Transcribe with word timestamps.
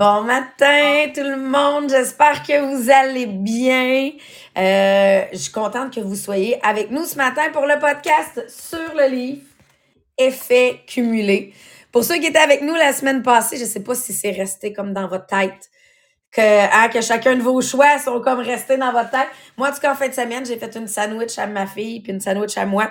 Bon 0.00 0.22
matin 0.22 1.12
tout 1.14 1.20
le 1.20 1.36
monde, 1.36 1.90
j'espère 1.90 2.42
que 2.42 2.58
vous 2.58 2.90
allez 2.90 3.26
bien. 3.26 4.12
Euh, 4.56 5.24
je 5.30 5.36
suis 5.36 5.52
contente 5.52 5.94
que 5.94 6.00
vous 6.00 6.16
soyez 6.16 6.58
avec 6.64 6.90
nous 6.90 7.04
ce 7.04 7.16
matin 7.16 7.50
pour 7.52 7.66
le 7.66 7.78
podcast 7.78 8.42
sur 8.48 8.94
le 8.96 9.10
livre 9.10 9.42
Effet 10.16 10.80
cumulé. 10.86 11.52
Pour 11.92 12.02
ceux 12.02 12.14
qui 12.14 12.28
étaient 12.28 12.38
avec 12.38 12.62
nous 12.62 12.74
la 12.76 12.94
semaine 12.94 13.22
passée, 13.22 13.58
je 13.58 13.64
ne 13.64 13.68
sais 13.68 13.82
pas 13.82 13.94
si 13.94 14.14
c'est 14.14 14.30
resté 14.30 14.72
comme 14.72 14.94
dans 14.94 15.06
votre 15.06 15.26
tête, 15.26 15.68
que, 16.32 16.40
hein, 16.40 16.88
que 16.88 17.02
chacun 17.02 17.36
de 17.36 17.42
vos 17.42 17.60
choix 17.60 17.98
sont 17.98 18.22
comme 18.22 18.40
restés 18.40 18.78
dans 18.78 18.92
votre 18.92 19.10
tête. 19.10 19.28
Moi, 19.58 19.68
en 19.68 19.72
tout 19.74 19.80
cas, 19.80 19.92
en 19.92 19.96
fin 19.96 20.08
de 20.08 20.14
semaine, 20.14 20.46
j'ai 20.46 20.56
fait 20.56 20.74
une 20.76 20.88
sandwich 20.88 21.38
à 21.38 21.46
ma 21.46 21.66
fille 21.66 22.00
puis 22.00 22.10
une 22.10 22.20
sandwich 22.20 22.56
à 22.56 22.64
moi. 22.64 22.90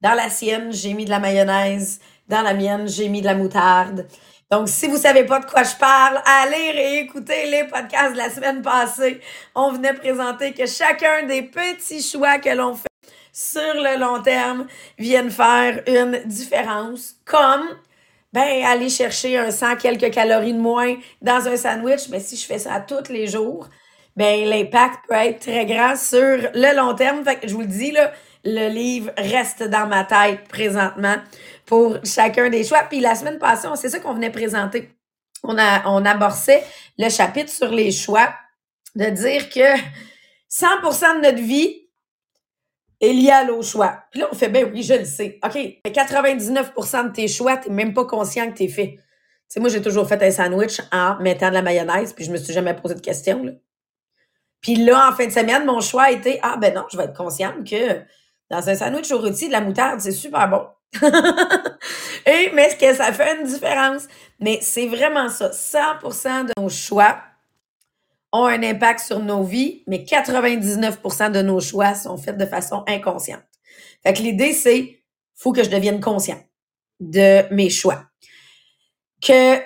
Dans 0.00 0.14
la 0.14 0.30
sienne, 0.30 0.72
j'ai 0.72 0.94
mis 0.94 1.04
de 1.04 1.10
la 1.10 1.18
mayonnaise. 1.18 2.00
Dans 2.28 2.40
la 2.40 2.54
mienne, 2.54 2.88
j'ai 2.88 3.10
mis 3.10 3.20
de 3.20 3.26
la 3.26 3.34
moutarde. 3.34 4.06
Donc, 4.50 4.68
si 4.68 4.86
vous 4.86 4.96
savez 4.96 5.24
pas 5.24 5.40
de 5.40 5.46
quoi 5.46 5.64
je 5.64 5.74
parle, 5.74 6.20
allez 6.24 6.70
réécouter 6.70 7.46
les 7.50 7.64
podcasts 7.64 8.12
de 8.12 8.18
la 8.18 8.30
semaine 8.30 8.62
passée. 8.62 9.20
On 9.56 9.72
venait 9.72 9.94
présenter 9.94 10.52
que 10.52 10.66
chacun 10.66 11.24
des 11.24 11.42
petits 11.42 12.00
choix 12.00 12.38
que 12.38 12.50
l'on 12.50 12.74
fait 12.74 12.86
sur 13.32 13.74
le 13.74 13.98
long 13.98 14.22
terme 14.22 14.66
viennent 14.98 15.32
faire 15.32 15.82
une 15.88 16.22
différence. 16.26 17.16
Comme, 17.24 17.66
ben, 18.32 18.64
aller 18.64 18.88
chercher 18.88 19.36
un 19.36 19.50
100 19.50 19.76
quelques 19.76 20.12
calories 20.12 20.54
de 20.54 20.60
moins 20.60 20.94
dans 21.20 21.48
un 21.48 21.56
sandwich. 21.56 22.08
Mais 22.10 22.20
si 22.20 22.36
je 22.36 22.46
fais 22.46 22.60
ça 22.60 22.78
tous 22.78 23.12
les 23.12 23.26
jours, 23.26 23.68
ben, 24.14 24.48
l'impact 24.48 25.00
peut 25.08 25.14
être 25.16 25.40
très 25.40 25.66
grand 25.66 25.96
sur 25.96 26.38
le 26.54 26.76
long 26.76 26.94
terme. 26.94 27.24
Fait 27.24 27.34
que 27.34 27.48
je 27.48 27.54
vous 27.54 27.62
le 27.62 27.66
dis, 27.66 27.90
là, 27.90 28.12
le 28.44 28.68
livre 28.68 29.10
reste 29.18 29.64
dans 29.64 29.88
ma 29.88 30.04
tête 30.04 30.46
présentement 30.48 31.16
pour 31.66 31.98
chacun 32.04 32.48
des 32.48 32.64
choix. 32.64 32.84
Puis 32.88 33.00
la 33.00 33.14
semaine 33.14 33.38
passée, 33.38 33.68
c'est 33.74 33.88
ça 33.88 33.98
qu'on 33.98 34.14
venait 34.14 34.30
présenter. 34.30 34.90
On, 35.42 35.58
a, 35.58 35.86
on 35.86 36.04
amorçait 36.04 36.64
le 36.98 37.08
chapitre 37.10 37.50
sur 37.50 37.68
les 37.68 37.90
choix, 37.90 38.32
de 38.94 39.06
dire 39.10 39.48
que 39.50 39.76
100% 40.50 41.16
de 41.18 41.22
notre 41.22 41.42
vie 41.42 41.82
est 43.00 43.12
lié 43.12 43.30
à 43.30 43.44
nos 43.44 43.62
choix. 43.62 44.04
Puis 44.10 44.20
là, 44.20 44.28
on 44.32 44.34
fait, 44.34 44.48
ben 44.48 44.70
oui, 44.72 44.82
je 44.82 44.94
le 44.94 45.04
sais. 45.04 45.38
OK, 45.44 45.54
mais 45.54 45.92
99% 45.92 47.08
de 47.08 47.12
tes 47.12 47.28
choix, 47.28 47.58
t'es 47.58 47.70
même 47.70 47.92
pas 47.92 48.06
conscient 48.06 48.50
que 48.50 48.56
t'es 48.56 48.68
fait. 48.68 48.92
Tu 48.96 49.02
sais, 49.48 49.60
moi, 49.60 49.68
j'ai 49.68 49.82
toujours 49.82 50.08
fait 50.08 50.20
un 50.22 50.30
sandwich 50.30 50.80
en 50.90 51.18
mettant 51.20 51.50
de 51.50 51.54
la 51.54 51.62
mayonnaise, 51.62 52.12
puis 52.12 52.24
je 52.24 52.32
me 52.32 52.36
suis 52.36 52.52
jamais 52.52 52.74
posé 52.74 52.94
de 52.94 53.00
questions. 53.00 53.44
Là. 53.44 53.52
Puis 54.60 54.76
là, 54.76 55.10
en 55.10 55.12
fin 55.14 55.26
de 55.26 55.32
semaine, 55.32 55.64
mon 55.64 55.80
choix 55.80 56.04
a 56.04 56.10
été, 56.10 56.40
ah 56.42 56.56
ben 56.60 56.74
non, 56.74 56.84
je 56.90 56.96
vais 56.96 57.04
être 57.04 57.16
consciente 57.16 57.68
que 57.68 58.00
dans 58.50 58.68
un 58.68 58.74
sandwich 58.74 59.10
au 59.10 59.18
rôti, 59.18 59.48
de 59.48 59.52
la 59.52 59.60
moutarde, 59.60 60.00
c'est 60.00 60.12
super 60.12 60.48
bon. 60.48 60.66
Et, 62.26 62.50
mais 62.54 62.70
ce 62.70 62.76
que 62.76 62.94
ça 62.94 63.12
fait 63.12 63.38
une 63.38 63.46
différence? 63.46 64.06
Mais 64.40 64.58
c'est 64.62 64.86
vraiment 64.86 65.28
ça. 65.28 65.50
100% 65.50 66.46
de 66.46 66.52
nos 66.60 66.68
choix 66.68 67.18
ont 68.32 68.46
un 68.46 68.62
impact 68.62 69.00
sur 69.00 69.20
nos 69.20 69.42
vies, 69.42 69.82
mais 69.86 69.98
99% 69.98 71.30
de 71.30 71.42
nos 71.42 71.60
choix 71.60 71.94
sont 71.94 72.16
faits 72.16 72.36
de 72.36 72.46
façon 72.46 72.84
inconsciente. 72.86 73.42
Fait 74.02 74.12
que 74.12 74.22
l'idée, 74.22 74.52
c'est, 74.52 75.02
faut 75.34 75.52
que 75.52 75.62
je 75.62 75.70
devienne 75.70 76.00
conscient 76.00 76.38
de 77.00 77.52
mes 77.54 77.70
choix. 77.70 78.04
Que 79.22 79.60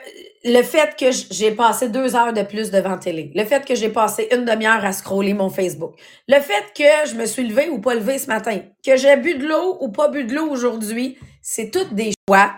le 0.44 0.62
fait 0.62 0.96
que 0.96 1.10
j'ai 1.30 1.50
passé 1.52 1.88
deux 1.88 2.16
heures 2.16 2.32
de 2.32 2.42
plus 2.42 2.70
devant 2.70 2.98
télé, 2.98 3.30
le 3.34 3.44
fait 3.44 3.64
que 3.64 3.74
j'ai 3.74 3.90
passé 3.90 4.28
une 4.32 4.44
demi-heure 4.44 4.84
à 4.84 4.92
scroller 4.92 5.34
mon 5.34 5.50
Facebook, 5.50 6.00
le 6.28 6.40
fait 6.40 6.72
que 6.74 7.08
je 7.08 7.14
me 7.14 7.26
suis 7.26 7.46
levée 7.46 7.68
ou 7.68 7.80
pas 7.80 7.94
levée 7.94 8.18
ce 8.18 8.26
matin, 8.26 8.60
que 8.84 8.96
j'ai 8.96 9.16
bu 9.16 9.34
de 9.34 9.46
l'eau 9.46 9.76
ou 9.80 9.90
pas 9.90 10.08
bu 10.08 10.24
de 10.24 10.34
l'eau 10.34 10.48
aujourd'hui, 10.48 11.18
c'est 11.42 11.70
toutes 11.70 11.94
des 11.94 12.12
choix 12.28 12.54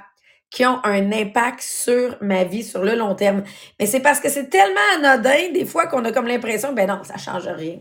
qui 0.50 0.66
ont 0.66 0.84
un 0.84 1.10
impact 1.12 1.60
sur 1.62 2.16
ma 2.20 2.44
vie 2.44 2.62
sur 2.62 2.84
le 2.84 2.94
long 2.94 3.14
terme. 3.14 3.42
Mais 3.80 3.86
c'est 3.86 4.00
parce 4.00 4.20
que 4.20 4.28
c'est 4.28 4.50
tellement 4.50 4.80
anodin 4.96 5.50
des 5.52 5.64
fois 5.64 5.86
qu'on 5.86 6.04
a 6.04 6.12
comme 6.12 6.26
l'impression, 6.26 6.74
ben 6.74 6.86
non, 6.86 7.02
ça 7.04 7.16
change 7.16 7.48
rien 7.48 7.80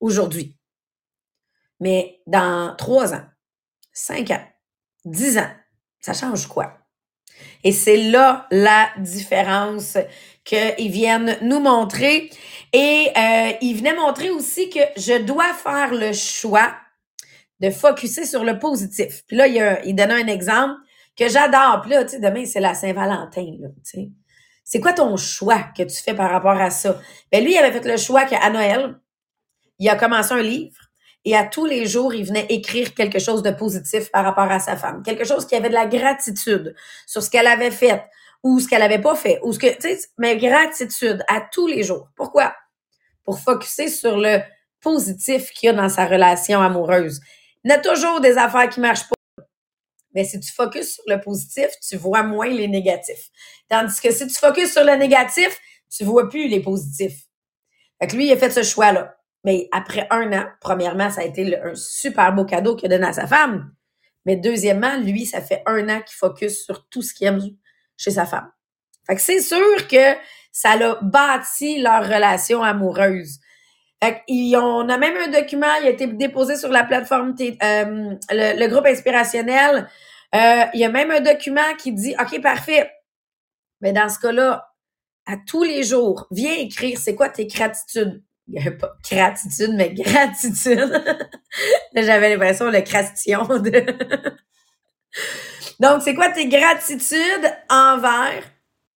aujourd'hui. 0.00 0.56
Mais 1.80 2.20
dans 2.26 2.74
trois 2.76 3.12
ans, 3.14 3.24
cinq 3.92 4.30
ans, 4.30 4.44
dix 5.04 5.36
ans, 5.38 5.50
ça 6.00 6.12
change 6.12 6.46
quoi? 6.46 6.85
Et 7.64 7.72
c'est 7.72 7.96
là 7.96 8.46
la 8.50 8.88
différence 8.98 9.98
qu'ils 10.44 10.90
viennent 10.90 11.36
nous 11.42 11.60
montrer. 11.60 12.30
Et 12.72 13.08
euh, 13.16 13.52
ils 13.60 13.74
venaient 13.74 13.94
montrer 13.94 14.30
aussi 14.30 14.70
que 14.70 14.80
je 14.96 15.22
dois 15.22 15.52
faire 15.54 15.92
le 15.92 16.12
choix 16.12 16.74
de 17.60 17.70
focuser 17.70 18.26
sur 18.26 18.44
le 18.44 18.58
positif. 18.58 19.24
Puis 19.26 19.36
là, 19.36 19.46
il, 19.46 19.80
il 19.86 19.94
donnait 19.94 20.22
un 20.22 20.26
exemple 20.26 20.74
que 21.16 21.28
j'adore. 21.28 21.80
Puis 21.82 21.90
là, 21.90 22.04
tu 22.04 22.10
sais, 22.10 22.20
demain, 22.20 22.44
c'est 22.44 22.60
la 22.60 22.74
Saint-Valentin, 22.74 23.46
tu 23.56 23.70
sais. 23.82 24.10
C'est 24.68 24.80
quoi 24.80 24.92
ton 24.92 25.16
choix 25.16 25.62
que 25.76 25.84
tu 25.84 26.02
fais 26.02 26.12
par 26.14 26.28
rapport 26.28 26.60
à 26.60 26.70
ça? 26.70 27.00
Ben 27.30 27.42
lui, 27.42 27.52
il 27.52 27.58
avait 27.58 27.70
fait 27.70 27.88
le 27.88 27.96
choix 27.96 28.24
qu'à 28.24 28.50
Noël, 28.50 28.98
il 29.78 29.88
a 29.88 29.94
commencé 29.94 30.32
un 30.32 30.42
livre 30.42 30.85
et 31.26 31.36
à 31.36 31.44
tous 31.44 31.66
les 31.66 31.86
jours, 31.86 32.14
il 32.14 32.24
venait 32.24 32.46
écrire 32.50 32.94
quelque 32.94 33.18
chose 33.18 33.42
de 33.42 33.50
positif 33.50 34.12
par 34.12 34.24
rapport 34.24 34.48
à 34.48 34.60
sa 34.60 34.76
femme. 34.76 35.02
Quelque 35.02 35.24
chose 35.24 35.44
qui 35.44 35.56
avait 35.56 35.68
de 35.68 35.74
la 35.74 35.86
gratitude 35.86 36.76
sur 37.04 37.20
ce 37.20 37.28
qu'elle 37.28 37.48
avait 37.48 37.72
fait 37.72 38.04
ou 38.44 38.60
ce 38.60 38.68
qu'elle 38.68 38.82
avait 38.82 39.00
pas 39.00 39.16
fait. 39.16 39.40
Ou 39.42 39.52
ce 39.52 39.58
que, 39.58 39.66
tu 39.66 39.80
sais, 39.80 39.98
mais 40.18 40.36
gratitude 40.36 41.24
à 41.26 41.40
tous 41.40 41.66
les 41.66 41.82
jours. 41.82 42.08
Pourquoi? 42.14 42.54
Pour 43.24 43.40
focuser 43.40 43.88
sur 43.88 44.18
le 44.18 44.38
positif 44.80 45.50
qu'il 45.50 45.66
y 45.66 45.70
a 45.70 45.72
dans 45.72 45.88
sa 45.88 46.06
relation 46.06 46.62
amoureuse. 46.62 47.20
Il 47.64 47.72
y 47.72 47.74
a 47.74 47.78
toujours 47.78 48.20
des 48.20 48.38
affaires 48.38 48.68
qui 48.68 48.78
marchent 48.78 49.08
pas. 49.08 49.44
Mais 50.14 50.22
si 50.22 50.38
tu 50.38 50.52
focuses 50.52 50.94
sur 50.94 51.04
le 51.08 51.20
positif, 51.20 51.70
tu 51.86 51.96
vois 51.96 52.22
moins 52.22 52.46
les 52.46 52.68
négatifs. 52.68 53.30
Tandis 53.68 54.00
que 54.00 54.12
si 54.12 54.28
tu 54.28 54.34
focuses 54.34 54.72
sur 54.72 54.84
le 54.84 54.94
négatif, 54.94 55.58
tu 55.90 56.04
vois 56.04 56.28
plus 56.28 56.46
les 56.46 56.60
positifs. 56.60 57.24
Fait 58.00 58.06
que 58.06 58.14
lui, 58.14 58.28
il 58.28 58.32
a 58.32 58.36
fait 58.36 58.50
ce 58.50 58.62
choix-là. 58.62 59.15
Mais 59.46 59.68
après 59.70 60.08
un 60.10 60.32
an, 60.32 60.44
premièrement, 60.60 61.08
ça 61.08 61.20
a 61.20 61.24
été 61.24 61.56
un 61.56 61.76
super 61.76 62.34
beau 62.34 62.44
cadeau 62.44 62.74
qu'il 62.74 62.92
a 62.92 62.96
donné 62.96 63.08
à 63.08 63.12
sa 63.12 63.28
femme. 63.28 63.72
Mais 64.26 64.34
deuxièmement, 64.34 64.96
lui, 64.98 65.24
ça 65.24 65.40
fait 65.40 65.62
un 65.66 65.88
an 65.88 66.02
qu'il 66.02 66.16
focus 66.16 66.64
sur 66.64 66.88
tout 66.88 67.00
ce 67.00 67.14
qu'il 67.14 67.28
aime 67.28 67.40
chez 67.96 68.10
sa 68.10 68.26
femme. 68.26 68.50
Fait 69.06 69.14
que 69.14 69.22
c'est 69.22 69.40
sûr 69.40 69.86
que 69.86 70.16
ça 70.50 70.76
l'a 70.76 70.98
bâti 71.00 71.80
leur 71.80 72.04
relation 72.04 72.60
amoureuse. 72.64 73.38
Fait 74.02 74.22
on 74.56 74.88
a 74.88 74.98
même 74.98 75.16
un 75.16 75.28
document, 75.28 75.72
il 75.80 75.86
a 75.86 75.90
été 75.90 76.08
déposé 76.08 76.56
sur 76.56 76.70
la 76.70 76.82
plateforme 76.82 77.34
euh, 77.40 78.14
le, 78.30 78.66
groupe 78.66 78.86
inspirationnel. 78.86 79.88
Euh, 80.34 80.64
il 80.74 80.80
y 80.80 80.84
a 80.84 80.90
même 80.90 81.12
un 81.12 81.20
document 81.20 81.74
qui 81.78 81.92
dit 81.92 82.16
OK, 82.20 82.42
parfait. 82.42 82.90
Mais 83.80 83.92
dans 83.92 84.08
ce 84.08 84.18
cas-là, 84.18 84.74
à 85.24 85.36
tous 85.46 85.62
les 85.62 85.84
jours, 85.84 86.26
viens 86.32 86.54
écrire 86.54 86.98
c'est 86.98 87.14
quoi 87.14 87.28
tes 87.28 87.46
gratitudes? 87.46 88.25
Pas 88.78 88.96
gratitude, 89.10 89.74
mais 89.74 89.92
gratitude. 89.92 91.02
j'avais 91.94 92.30
l'impression 92.30 92.70
le 92.70 92.80
cration 92.80 93.44
de. 93.46 93.84
Donc, 95.80 96.02
c'est 96.02 96.14
quoi 96.14 96.30
tes 96.30 96.48
gratitudes 96.48 97.52
envers, 97.68 98.44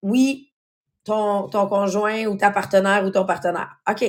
oui, 0.03 0.53
ton, 1.05 1.49
ton 1.49 1.67
conjoint 1.67 2.27
ou 2.27 2.37
ta 2.37 2.51
partenaire 2.51 3.05
ou 3.05 3.11
ton 3.11 3.25
partenaire? 3.25 3.77
OK. 3.89 4.05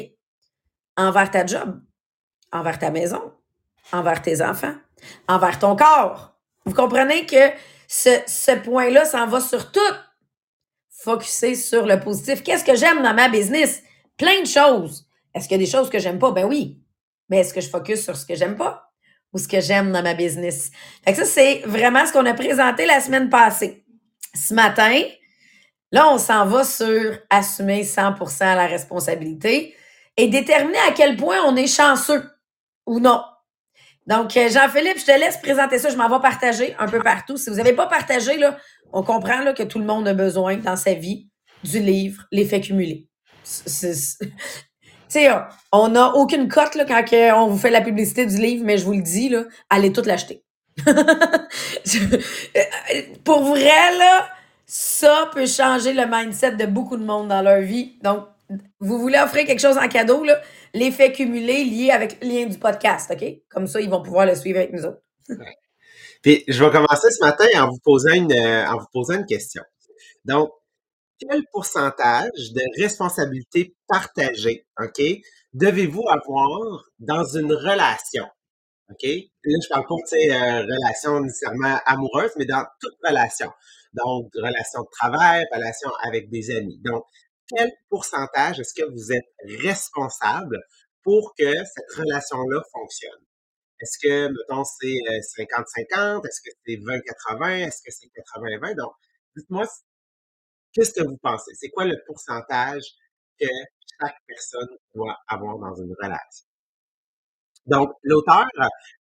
Envers 0.97 1.31
ta 1.31 1.45
job, 1.45 1.81
envers 2.51 2.77
ta 2.77 2.91
maison, 2.91 3.33
envers 3.93 4.21
tes 4.21 4.41
enfants, 4.41 4.75
envers 5.27 5.57
ton 5.59 5.75
corps. 5.75 6.35
Vous 6.65 6.73
comprenez 6.73 7.25
que 7.25 7.49
ce, 7.87 8.09
ce 8.27 8.51
point-là 8.51 9.05
s'en 9.05 9.27
va 9.27 9.39
sur 9.39 9.71
tout. 9.71 9.79
Focuser 10.89 11.55
sur 11.55 11.85
le 11.85 11.99
positif. 11.99 12.43
Qu'est-ce 12.43 12.65
que 12.65 12.75
j'aime 12.75 13.01
dans 13.01 13.13
ma 13.13 13.29
business? 13.29 13.81
Plein 14.17 14.41
de 14.41 14.47
choses. 14.47 15.08
Est-ce 15.39 15.47
qu'il 15.47 15.55
y 15.57 15.63
a 15.63 15.65
des 15.65 15.71
choses 15.71 15.89
que 15.89 15.99
j'aime 15.99 16.19
pas? 16.19 16.31
Ben 16.31 16.43
oui. 16.43 16.81
Mais 17.29 17.37
est-ce 17.37 17.53
que 17.53 17.61
je 17.61 17.69
focus 17.69 18.03
sur 18.03 18.17
ce 18.17 18.25
que 18.25 18.35
j'aime 18.35 18.57
pas? 18.57 18.91
Ou 19.31 19.37
ce 19.37 19.47
que 19.47 19.61
j'aime 19.61 19.89
dans 19.93 20.03
ma 20.03 20.13
business? 20.13 20.69
Fait 21.05 21.13
que 21.13 21.17
ça, 21.19 21.23
c'est 21.23 21.61
vraiment 21.65 22.05
ce 22.05 22.11
qu'on 22.11 22.25
a 22.25 22.33
présenté 22.33 22.85
la 22.85 22.99
semaine 22.99 23.29
passée. 23.29 23.85
Ce 24.35 24.53
matin, 24.53 25.01
là, 25.93 26.11
on 26.11 26.17
s'en 26.17 26.45
va 26.45 26.65
sur 26.65 27.17
assumer 27.29 27.83
100% 27.83 28.41
la 28.41 28.67
responsabilité 28.67 29.73
et 30.17 30.27
déterminer 30.27 30.77
à 30.89 30.91
quel 30.91 31.15
point 31.15 31.37
on 31.45 31.55
est 31.55 31.73
chanceux 31.73 32.29
ou 32.85 32.99
non. 32.99 33.23
Donc, 34.07 34.35
euh, 34.35 34.49
Jean-Philippe, 34.49 34.99
je 34.99 35.05
te 35.05 35.17
laisse 35.17 35.37
présenter 35.37 35.79
ça. 35.79 35.89
Je 35.89 35.95
m'en 35.95 36.09
vais 36.09 36.21
partager 36.21 36.75
un 36.79 36.89
peu 36.89 36.99
partout. 37.01 37.37
Si 37.37 37.49
vous 37.49 37.55
n'avez 37.55 37.73
pas 37.73 37.87
partagé, 37.87 38.37
là, 38.37 38.57
on 38.91 39.03
comprend 39.03 39.39
là, 39.39 39.53
que 39.53 39.63
tout 39.63 39.79
le 39.79 39.85
monde 39.85 40.05
a 40.05 40.13
besoin 40.13 40.57
dans 40.57 40.75
sa 40.75 40.95
vie 40.95 41.29
du 41.63 41.79
livre 41.79 42.25
L'effet 42.29 42.59
cumulé 42.59 43.07
sais, 45.13 45.29
on 45.71 45.89
n'a 45.89 46.13
aucune 46.15 46.47
cote 46.47 46.75
là, 46.75 46.85
quand 46.85 47.03
on 47.35 47.47
vous 47.47 47.57
fait 47.57 47.69
la 47.69 47.81
publicité 47.81 48.25
du 48.25 48.37
livre, 48.37 48.63
mais 48.65 48.77
je 48.77 48.85
vous 48.85 48.93
le 48.93 49.01
dis, 49.01 49.29
là, 49.29 49.43
allez 49.69 49.91
tout 49.91 50.03
l'acheter. 50.05 50.43
Pour 53.23 53.43
vrai, 53.43 53.97
là, 53.97 54.27
ça 54.65 55.29
peut 55.33 55.45
changer 55.45 55.93
le 55.93 56.05
mindset 56.07 56.53
de 56.53 56.65
beaucoup 56.65 56.97
de 56.97 57.03
monde 57.03 57.27
dans 57.27 57.41
leur 57.41 57.61
vie. 57.61 57.97
Donc, 58.03 58.25
vous 58.79 58.97
voulez 58.99 59.19
offrir 59.19 59.45
quelque 59.45 59.61
chose 59.61 59.77
en 59.77 59.87
cadeau, 59.87 60.23
là, 60.23 60.39
l'effet 60.73 61.11
cumulé 61.11 61.63
lié 61.63 61.91
avec 61.91 62.23
le 62.23 62.29
lien 62.29 62.45
du 62.45 62.57
podcast, 62.57 63.11
OK? 63.11 63.23
Comme 63.49 63.67
ça, 63.67 63.81
ils 63.81 63.89
vont 63.89 64.01
pouvoir 64.01 64.25
le 64.25 64.35
suivre 64.35 64.59
avec 64.59 64.73
nous 64.73 64.85
autres. 64.85 65.01
Puis, 66.21 66.43
je 66.47 66.63
vais 66.63 66.71
commencer 66.71 67.09
ce 67.11 67.23
matin 67.23 67.45
en 67.63 67.67
vous 67.69 67.79
posant 67.83 68.13
une, 68.13 68.33
en 68.33 68.77
vous 68.77 68.87
posant 68.91 69.15
une 69.15 69.25
question. 69.25 69.63
Donc, 70.25 70.51
quel 71.19 71.43
pourcentage 71.51 72.53
de 72.53 72.81
responsabilité 72.81 73.75
partagée, 73.87 74.65
OK, 74.79 75.01
devez-vous 75.53 76.07
avoir 76.07 76.83
dans 76.99 77.25
une 77.25 77.53
relation? 77.53 78.25
OK? 78.89 79.03
Là, 79.03 79.59
je 79.63 79.69
parle 79.69 79.85
pas, 79.87 79.95
tu 80.07 80.07
sais, 80.07 80.31
euh, 80.31 80.61
relation 80.61 81.19
nécessairement 81.19 81.79
amoureuse, 81.85 82.31
mais 82.37 82.45
dans 82.45 82.65
toute 82.79 82.95
relation. 83.05 83.51
Donc, 83.93 84.31
relation 84.35 84.81
de 84.81 84.87
travail, 84.91 85.45
relation 85.53 85.89
avec 86.03 86.29
des 86.29 86.55
amis. 86.55 86.79
Donc, 86.83 87.03
quel 87.47 87.71
pourcentage 87.89 88.59
est-ce 88.59 88.73
que 88.73 88.89
vous 88.89 89.11
êtes 89.11 89.29
responsable 89.63 90.59
pour 91.03 91.33
que 91.37 91.51
cette 91.51 91.97
relation-là 91.97 92.61
fonctionne? 92.71 93.21
Est-ce 93.81 93.97
que, 94.01 94.27
mettons, 94.27 94.63
c'est 94.63 94.97
50-50? 95.37 96.17
Euh, 96.17 96.21
est-ce 96.27 96.41
que 96.41 96.49
c'est 96.65 96.75
20-80? 96.75 97.67
Est-ce 97.67 97.81
que 97.83 97.91
c'est 97.91 98.07
80-20? 98.37 98.75
Donc, 98.75 98.91
dites-moi, 99.35 99.65
qu'est-ce 100.73 100.93
que 100.93 101.03
vous 101.05 101.17
pensez? 101.21 101.51
C'est 101.55 101.69
quoi 101.69 101.85
le 101.85 101.97
pourcentage 102.05 102.83
que 103.39 103.47
chaque 103.99 104.17
personne 104.27 104.69
doit 104.93 105.17
avoir 105.27 105.57
dans 105.57 105.75
une 105.75 105.93
relation? 106.01 106.45
Donc, 107.65 107.91
l'auteur 108.03 108.47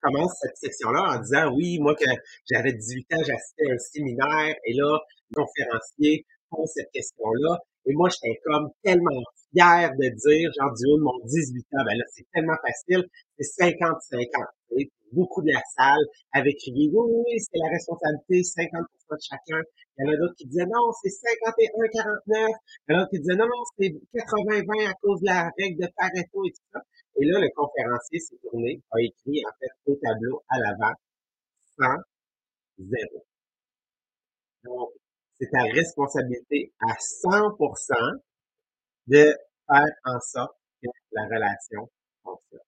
commence 0.01 0.33
cette 0.43 0.57
section-là 0.57 1.17
en 1.17 1.21
disant, 1.21 1.55
oui, 1.55 1.79
moi, 1.79 1.95
que 1.95 2.05
j'avais 2.51 2.73
18 2.73 3.07
ans, 3.15 3.23
j'assistais 3.25 3.71
à 3.71 3.75
un 3.75 3.79
séminaire 3.79 4.55
et 4.65 4.75
là, 4.75 4.99
le 5.31 5.35
conférencier 5.37 6.27
pose 6.51 6.69
cette 6.75 6.91
question-là. 6.93 7.59
Et 7.87 7.93
moi, 7.95 8.09
j'étais 8.09 8.41
comme 8.45 8.71
tellement 8.83 9.23
fier 9.53 9.91
de 9.93 10.09
dire, 10.09 10.51
genre, 10.59 10.75
du 10.75 10.91
haut 10.91 10.99
de 10.99 11.03
mon 11.03 11.19
18 11.25 11.61
ans, 11.75 11.85
ben 11.85 11.97
là, 11.97 12.05
c'est 12.13 12.27
tellement 12.35 12.57
facile, 12.67 13.07
c'est 13.39 13.65
50-50. 13.65 14.27
Beaucoup 15.13 15.43
de 15.43 15.53
la 15.53 15.63
salle 15.75 16.05
avait 16.33 16.55
crié, 16.55 16.91
oui, 16.93 17.13
oui, 17.27 17.39
c'est 17.39 17.59
la 17.63 17.71
responsabilité, 17.71 18.43
50% 18.43 19.15
de 19.15 19.23
chacun. 19.23 19.63
Il 19.99 20.05
y 20.05 20.09
en 20.09 20.13
a 20.13 20.17
d'autres 20.17 20.35
qui 20.37 20.47
disaient, 20.47 20.67
non, 20.67 20.93
c'est 21.01 21.09
51-49. 21.09 22.51
Il 22.89 22.93
y 22.93 22.95
en 22.95 22.97
a 22.97 23.01
d'autres 23.01 23.11
qui 23.11 23.21
disaient, 23.21 23.37
non, 23.37 23.47
non, 23.47 23.63
c'est 23.79 23.95
80-20 24.15 24.91
à 24.91 24.95
cause 25.01 25.21
de 25.21 25.27
la 25.27 25.51
règle 25.59 25.83
de 25.83 25.89
Pareto 25.97 26.45
et 26.45 26.51
tout 26.51 26.67
ça. 26.73 26.81
Et 27.19 27.25
là, 27.25 27.39
le 27.39 27.49
conférencier 27.55 28.19
s'est 28.21 28.37
tourné, 28.43 28.83
a 28.91 29.01
écrit, 29.01 29.43
en 29.47 29.55
fait, 29.59 29.73
au 29.87 29.97
tableau, 29.97 30.43
à 30.49 30.59
l'avant, 30.59 30.95
100, 31.79 31.87
0. 32.79 33.25
Donc, 34.65 34.91
c'est 35.39 35.51
ta 35.51 35.63
responsabilité 35.63 36.73
à 36.81 36.93
100% 36.95 38.21
de 39.07 39.35
faire 39.69 39.93
en 40.05 40.21
sorte 40.21 40.57
que 40.83 40.89
la 41.13 41.25
relation 41.25 41.89
fonctionne. 42.23 42.66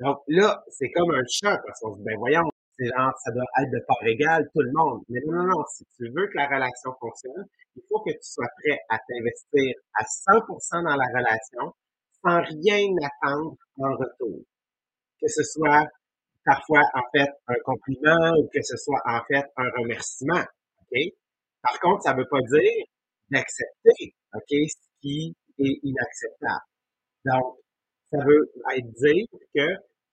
Donc 0.00 0.18
là, 0.28 0.62
c'est 0.68 0.90
comme 0.90 1.10
un 1.10 1.22
choc 1.28 1.60
parce 1.66 1.80
qu'on 1.80 1.92
se 1.92 1.98
dit, 1.98 2.04
ben 2.04 2.18
voyons, 2.18 2.48
ça 2.78 3.30
doit 3.32 3.44
être 3.60 3.70
de 3.70 3.84
part 3.86 4.06
égale, 4.06 4.48
tout 4.54 4.62
le 4.62 4.72
monde. 4.72 5.02
Mais 5.10 5.20
non, 5.26 5.34
non, 5.34 5.44
non, 5.44 5.64
si 5.68 5.84
tu 5.96 6.08
veux 6.08 6.26
que 6.28 6.36
la 6.36 6.46
relation 6.46 6.92
fonctionne, 6.98 7.44
il 7.76 7.82
faut 7.88 8.00
que 8.00 8.10
tu 8.10 8.22
sois 8.22 8.48
prêt 8.62 8.78
à 8.88 8.98
t'investir 9.06 9.74
à 9.94 10.04
100% 10.04 10.84
dans 10.84 10.96
la 10.96 11.06
relation 11.06 11.74
sans 12.24 12.40
rien 12.40 12.88
attendre 13.04 13.56
en 13.78 13.90
retour. 13.96 14.40
Que 15.20 15.28
ce 15.28 15.42
soit 15.42 15.86
parfois, 16.44 16.80
en 16.94 17.02
fait, 17.14 17.28
un 17.48 17.60
compliment 17.64 18.32
ou 18.38 18.48
que 18.52 18.62
ce 18.62 18.76
soit, 18.78 19.02
en 19.04 19.20
fait, 19.28 19.44
un 19.56 19.68
remerciement. 19.78 20.42
OK? 20.80 20.98
Par 21.62 21.78
contre, 21.80 22.02
ça 22.04 22.14
ne 22.14 22.20
veut 22.20 22.28
pas 22.30 22.40
dire 22.40 22.84
d'accepter, 23.30 24.14
OK, 24.34 24.48
ce 24.48 24.76
qui 25.02 25.36
est 25.58 25.78
inacceptable. 25.82 26.64
Donc, 27.26 27.58
ça 28.10 28.18
veut 28.24 28.50
dire 28.82 29.26
que 29.54 29.66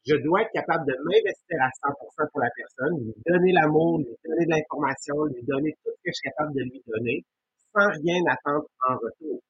je 0.07 0.15
dois 0.23 0.41
être 0.41 0.51
capable 0.53 0.85
de 0.87 0.95
m'investir 1.03 1.57
à 1.59 1.67
100% 1.91 2.31
pour 2.31 2.39
la 2.39 2.49
personne, 2.55 2.95
lui 3.03 3.13
donner 3.25 3.51
l'amour, 3.51 3.99
lui 3.99 4.15
donner 4.23 4.45
de 4.45 4.51
l'information, 4.51 5.25
lui 5.25 5.43
donner 5.43 5.75
tout 5.83 5.91
ce 5.91 5.99
que 5.99 6.07
je 6.07 6.13
suis 6.13 6.29
capable 6.31 6.53
de 6.55 6.63
lui 6.63 6.81
donner, 6.87 7.25
sans 7.75 7.91
rien 7.91 8.23
attendre 8.31 8.67
en 8.87 8.95
retour. 8.95 9.41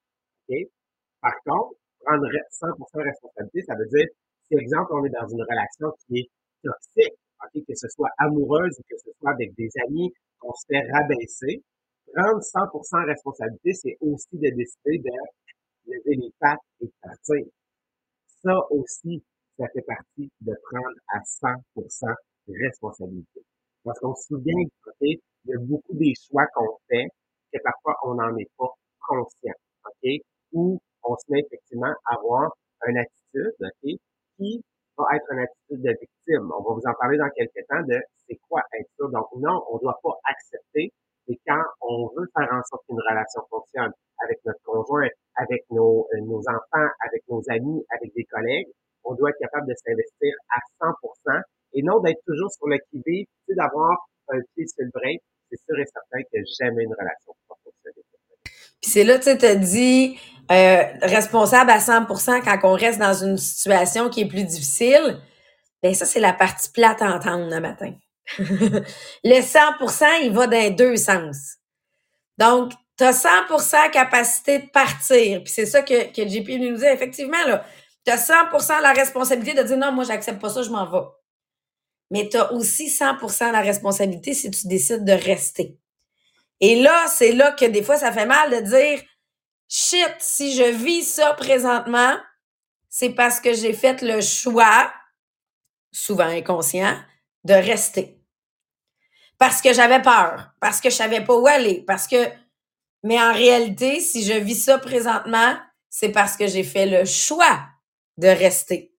Par 1.21 1.37
contre, 1.45 1.77
prendre 2.01 2.25
100% 2.25 3.03
responsabilité, 3.03 3.61
ça 3.67 3.75
veut 3.75 3.85
dire, 3.85 4.07
si 4.47 4.57
exemple, 4.57 4.93
on 4.93 5.05
est 5.05 5.13
dans 5.13 5.27
une 5.27 5.43
relation 5.43 5.93
qui 6.07 6.25
est 6.25 6.29
toxique, 6.63 7.13
que 7.53 7.75
ce 7.75 7.87
soit 7.89 8.09
amoureuse 8.17 8.73
ou 8.79 8.83
que 8.89 8.97
ce 8.97 9.11
soit 9.19 9.31
avec 9.31 9.53
des 9.55 9.69
amis, 9.87 10.11
qu'on 10.39 10.53
se 10.53 10.65
fait 10.67 10.81
rabaisser, 10.91 11.61
prendre 12.13 12.41
100% 12.41 13.05
responsabilité, 13.05 13.73
c'est 13.73 13.97
aussi 14.01 14.33
de 14.33 14.49
décider 14.55 14.97
de 15.05 15.11
lever 15.85 16.15
les 16.15 16.33
pattes 16.39 16.65
et 16.81 16.85
de 16.85 16.93
partir. 17.01 17.45
Ça 18.41 18.55
aussi, 18.71 19.23
ça 19.57 19.67
fait 19.73 19.81
partie 19.81 20.31
de 20.41 20.53
prendre 20.69 20.95
à 21.09 21.19
100% 21.19 22.13
responsabilité. 22.47 23.41
Parce 23.83 23.99
qu'on 23.99 24.15
se 24.15 24.27
souvient, 24.27 24.63
il 25.01 25.19
y 25.45 25.53
a 25.53 25.57
beaucoup 25.59 25.93
des 25.93 26.13
choix 26.15 26.45
qu'on 26.53 26.77
fait 26.89 27.07
que 27.53 27.59
parfois 27.63 27.95
on 28.03 28.15
n'en 28.15 28.35
est 28.37 28.49
pas 28.57 28.69
conscient, 29.07 29.53
OK, 29.85 30.11
ou 30.53 30.79
on 31.03 31.15
se 31.15 31.23
met 31.29 31.39
effectivement 31.39 31.93
à 32.05 32.15
avoir 32.15 32.51
une 32.87 32.97
attitude, 32.97 33.53
OK, 33.61 33.91
qui 34.37 34.63
va 34.97 35.05
être 35.15 35.31
une 35.31 35.39
attitude 35.39 35.81
de 35.81 35.91
victime. 35.91 36.51
On 36.51 36.63
va 36.63 36.73
vous 36.73 36.87
en 36.87 36.93
parler 36.99 37.17
dans 37.17 37.29
quelques 37.29 37.65
temps 37.69 37.83
de 37.87 37.99
c'est 38.27 38.37
quoi 38.49 38.61
être 38.73 38.89
ça. 38.97 39.05
Donc 39.07 39.27
non, 39.37 39.63
on 39.71 39.75
ne 39.75 39.81
doit 39.81 39.99
pas 40.03 40.13
accepter. 40.25 40.91
Et 41.29 41.39
quand 41.45 41.63
on 41.81 42.09
veut 42.15 42.27
faire 42.35 42.49
en 42.51 42.61
sorte 42.63 42.85
qu'une 42.87 42.99
relation 42.99 43.41
fonctionne 43.49 43.91
avec 44.23 44.39
notre 44.45 44.61
conjoint, 44.63 45.09
avec 45.35 45.63
nos, 45.69 46.07
euh, 46.13 46.21
nos 46.21 46.39
enfants, 46.39 46.89
avec 47.05 47.23
nos 47.29 47.41
amis, 47.49 47.83
avec 47.89 48.13
des 48.13 48.23
collègues, 48.25 48.67
on 49.07 49.15
doit 49.15 49.29
être 49.29 49.39
capable 49.39 49.67
de 49.67 49.73
s'investir 49.83 50.33
à 50.49 50.59
100% 50.85 51.41
et 51.73 51.81
non 51.83 51.99
d'être 51.99 52.19
toujours 52.25 52.51
sur 52.51 52.67
le 52.67 52.77
qui-vive, 52.91 53.25
d'avoir 53.49 54.07
un 54.29 54.39
pied 54.53 54.65
sur 54.67 54.83
le 54.83 54.91
break. 54.93 55.21
C'est 55.49 55.59
sûr 55.65 55.79
et 55.79 55.85
certain 55.85 56.21
que 56.23 56.39
jamais 56.59 56.83
une 56.83 56.91
relation 56.91 57.31
ne 57.31 57.49
va 57.49 57.55
fonctionner. 57.63 58.05
Puis 58.81 58.91
c'est 58.91 59.03
là, 59.03 59.17
tu 59.17 59.39
sais, 59.39 59.55
dit 59.55 60.19
euh, 60.51 60.83
responsable 61.01 61.71
à 61.71 61.79
100% 61.79 62.43
quand 62.43 62.69
on 62.69 62.73
reste 62.73 62.99
dans 62.99 63.13
une 63.13 63.37
situation 63.37 64.09
qui 64.09 64.21
est 64.21 64.27
plus 64.27 64.43
difficile. 64.43 65.19
Ben 65.81 65.93
ça, 65.93 66.05
c'est 66.05 66.19
la 66.19 66.33
partie 66.33 66.69
plate 66.71 67.01
à 67.01 67.15
entendre 67.15 67.49
le 67.49 67.59
matin. 67.61 67.93
le 68.39 68.83
100%, 69.23 70.05
il 70.23 70.33
va 70.33 70.47
dans 70.47 70.75
deux 70.75 70.97
sens. 70.97 71.57
Donc, 72.37 72.73
tu 72.97 73.03
as 73.03 73.11
100% 73.11 73.91
capacité 73.91 74.59
de 74.59 74.69
partir. 74.69 75.43
Puis 75.43 75.53
c'est 75.53 75.65
ça 75.65 75.81
que, 75.81 76.11
que 76.13 76.27
JP 76.27 76.49
nous 76.59 76.77
dit. 76.77 76.85
Effectivement, 76.85 77.43
là, 77.45 77.63
tu 78.07 78.13
as 78.13 78.25
100% 78.25 78.81
la 78.81 78.93
responsabilité 78.93 79.53
de 79.53 79.67
dire 79.67 79.77
non, 79.77 79.91
moi, 79.91 80.05
j'accepte 80.05 80.39
pas 80.39 80.49
ça, 80.49 80.63
je 80.63 80.69
m'en 80.69 80.89
vais. 80.89 81.05
Mais 82.09 82.29
tu 82.29 82.37
as 82.37 82.53
aussi 82.53 82.87
100% 82.87 83.51
la 83.51 83.59
responsabilité 83.59 84.33
si 84.33 84.49
tu 84.49 84.65
décides 84.67 85.03
de 85.03 85.11
rester. 85.11 85.77
Et 86.61 86.81
là, 86.81 87.07
c'est 87.07 87.33
là 87.33 87.51
que 87.51 87.65
des 87.65 87.83
fois, 87.83 87.97
ça 87.97 88.13
fait 88.13 88.25
mal 88.25 88.49
de 88.49 88.69
dire 88.69 89.01
shit, 89.67 90.15
si 90.19 90.55
je 90.55 90.63
vis 90.63 91.03
ça 91.03 91.33
présentement, 91.33 92.15
c'est 92.87 93.09
parce 93.09 93.41
que 93.41 93.53
j'ai 93.53 93.73
fait 93.73 94.01
le 94.01 94.21
choix, 94.21 94.93
souvent 95.91 96.27
inconscient, 96.27 96.97
de 97.43 97.55
rester. 97.55 98.21
Parce 99.37 99.61
que 99.61 99.73
j'avais 99.73 100.01
peur, 100.01 100.51
parce 100.61 100.79
que 100.79 100.89
je 100.89 100.95
savais 100.95 101.25
pas 101.25 101.35
où 101.35 101.45
aller, 101.45 101.83
parce 101.85 102.07
que 102.07 102.15
mais 103.03 103.21
en 103.21 103.33
réalité, 103.33 103.99
si 103.99 104.23
je 104.23 104.33
vis 104.33 104.63
ça 104.63 104.79
présentement, 104.79 105.57
c'est 105.89 106.09
parce 106.09 106.37
que 106.37 106.47
j'ai 106.47 106.63
fait 106.63 106.85
le 106.85 107.03
choix 107.03 107.67
de 108.17 108.27
rester. 108.27 108.91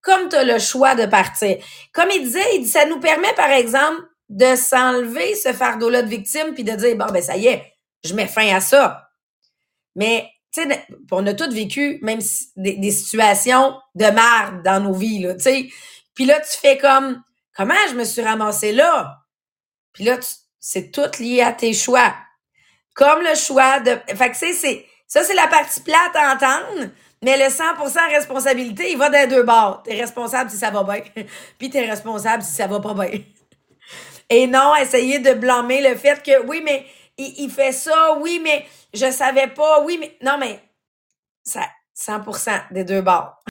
Comme 0.00 0.28
tu 0.28 0.36
as 0.36 0.44
le 0.44 0.58
choix 0.58 0.94
de 0.94 1.06
partir. 1.06 1.56
Comme 1.92 2.10
il 2.10 2.24
disait, 2.24 2.64
ça 2.64 2.84
nous 2.86 3.00
permet, 3.00 3.32
par 3.34 3.50
exemple, 3.50 4.02
de 4.28 4.54
s'enlever 4.56 5.34
ce 5.34 5.52
fardeau-là 5.52 6.02
de 6.02 6.08
victime 6.08 6.54
puis 6.54 6.64
de 6.64 6.72
dire, 6.72 6.96
bon, 6.96 7.06
ben 7.06 7.22
ça 7.22 7.36
y 7.36 7.46
est, 7.46 7.74
je 8.04 8.14
mets 8.14 8.26
fin 8.26 8.54
à 8.54 8.60
ça. 8.60 9.08
Mais, 9.96 10.28
tu 10.52 10.62
sais, 10.62 10.86
on 11.10 11.26
a 11.26 11.34
tous 11.34 11.52
vécu 11.52 11.98
même 12.02 12.20
des, 12.56 12.90
situations 12.90 13.78
de 13.94 14.06
merde 14.06 14.62
dans 14.62 14.82
nos 14.82 14.94
vies, 14.94 15.20
là, 15.20 15.34
tu 15.34 15.42
sais. 15.42 15.68
Puis 16.14 16.24
là, 16.26 16.40
tu 16.40 16.58
fais 16.58 16.78
comme, 16.78 17.22
comment 17.56 17.74
je 17.88 17.94
me 17.94 18.04
suis 18.04 18.22
ramassé 18.22 18.72
là? 18.72 19.18
Puis 19.92 20.04
là, 20.04 20.18
c'est 20.60 20.90
tout 20.90 21.10
lié 21.20 21.42
à 21.42 21.52
tes 21.52 21.72
choix. 21.72 22.14
Comme 22.94 23.22
le 23.22 23.34
choix 23.34 23.80
de... 23.80 23.98
Fait 24.14 24.30
que, 24.30 24.36
c'est... 24.36 24.86
Ça, 25.06 25.22
c'est 25.22 25.34
la 25.34 25.46
partie 25.46 25.80
plate 25.80 26.16
à 26.16 26.34
entendre, 26.34 26.90
mais 27.22 27.36
le 27.36 27.44
100% 27.44 28.10
responsabilité, 28.10 28.92
il 28.92 28.98
va 28.98 29.08
dans 29.08 29.28
deux 29.28 29.42
bords. 29.42 29.82
T'es 29.82 29.94
responsable 29.98 30.50
si 30.50 30.56
ça 30.56 30.70
va 30.70 30.82
bien, 30.84 31.02
puis 31.58 31.70
t'es 31.70 31.88
responsable 31.88 32.42
si 32.42 32.52
ça 32.52 32.66
va 32.66 32.80
pas 32.80 32.94
bien. 32.94 33.20
Et 34.30 34.46
non, 34.46 34.74
essayer 34.76 35.18
de 35.18 35.34
blâmer 35.34 35.82
le 35.82 35.96
fait 35.96 36.22
que, 36.22 36.46
oui, 36.46 36.62
mais 36.64 36.86
il, 37.18 37.50
fait 37.50 37.72
ça, 37.72 38.16
oui, 38.20 38.40
mais 38.42 38.66
je 38.92 39.10
savais 39.10 39.48
pas, 39.48 39.82
oui, 39.82 39.98
mais... 40.00 40.16
Non, 40.22 40.38
mais 40.38 40.60
ça, 41.42 41.68
100% 41.96 42.72
des 42.72 42.84
deux 42.84 43.02
bords. 43.02 43.42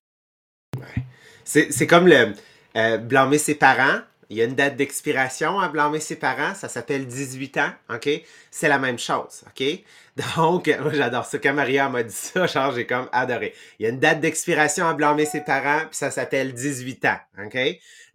C'est 1.46 1.88
comme 1.88 2.08
le 2.08 2.34
euh, 2.76 2.98
blâmer 2.98 3.38
ses 3.38 3.56
parents, 3.56 4.00
il 4.34 4.38
y 4.38 4.42
a 4.42 4.46
une 4.46 4.56
date 4.56 4.78
d'expiration 4.78 5.60
à 5.60 5.70
blâmer 5.70 6.00
ses 6.00 6.16
parents, 6.16 6.56
ça 6.56 6.68
s'appelle 6.68 7.06
18 7.06 7.58
ans, 7.58 7.70
OK? 7.94 8.10
C'est 8.50 8.68
la 8.68 8.80
même 8.80 8.98
chose, 8.98 9.44
OK? 9.46 9.64
Donc, 10.36 10.68
moi 10.82 10.92
j'adore 10.92 11.26
ça. 11.26 11.38
Quand 11.38 11.54
Maria 11.54 11.88
m'a 11.88 12.02
dit 12.02 12.14
ça, 12.14 12.48
genre 12.48 12.72
j'ai 12.72 12.88
comme 12.88 13.08
adoré. 13.12 13.54
Il 13.78 13.84
y 13.84 13.86
a 13.86 13.90
une 13.90 14.00
date 14.00 14.22
d'expiration 14.22 14.88
à 14.88 14.96
blâmer 14.96 15.26
ses 15.26 15.42
parents, 15.42 15.82
puis 15.82 15.98
ça 15.98 16.10
s'appelle 16.10 16.52
18 16.54 17.06
ans, 17.06 17.20
OK? 17.46 17.58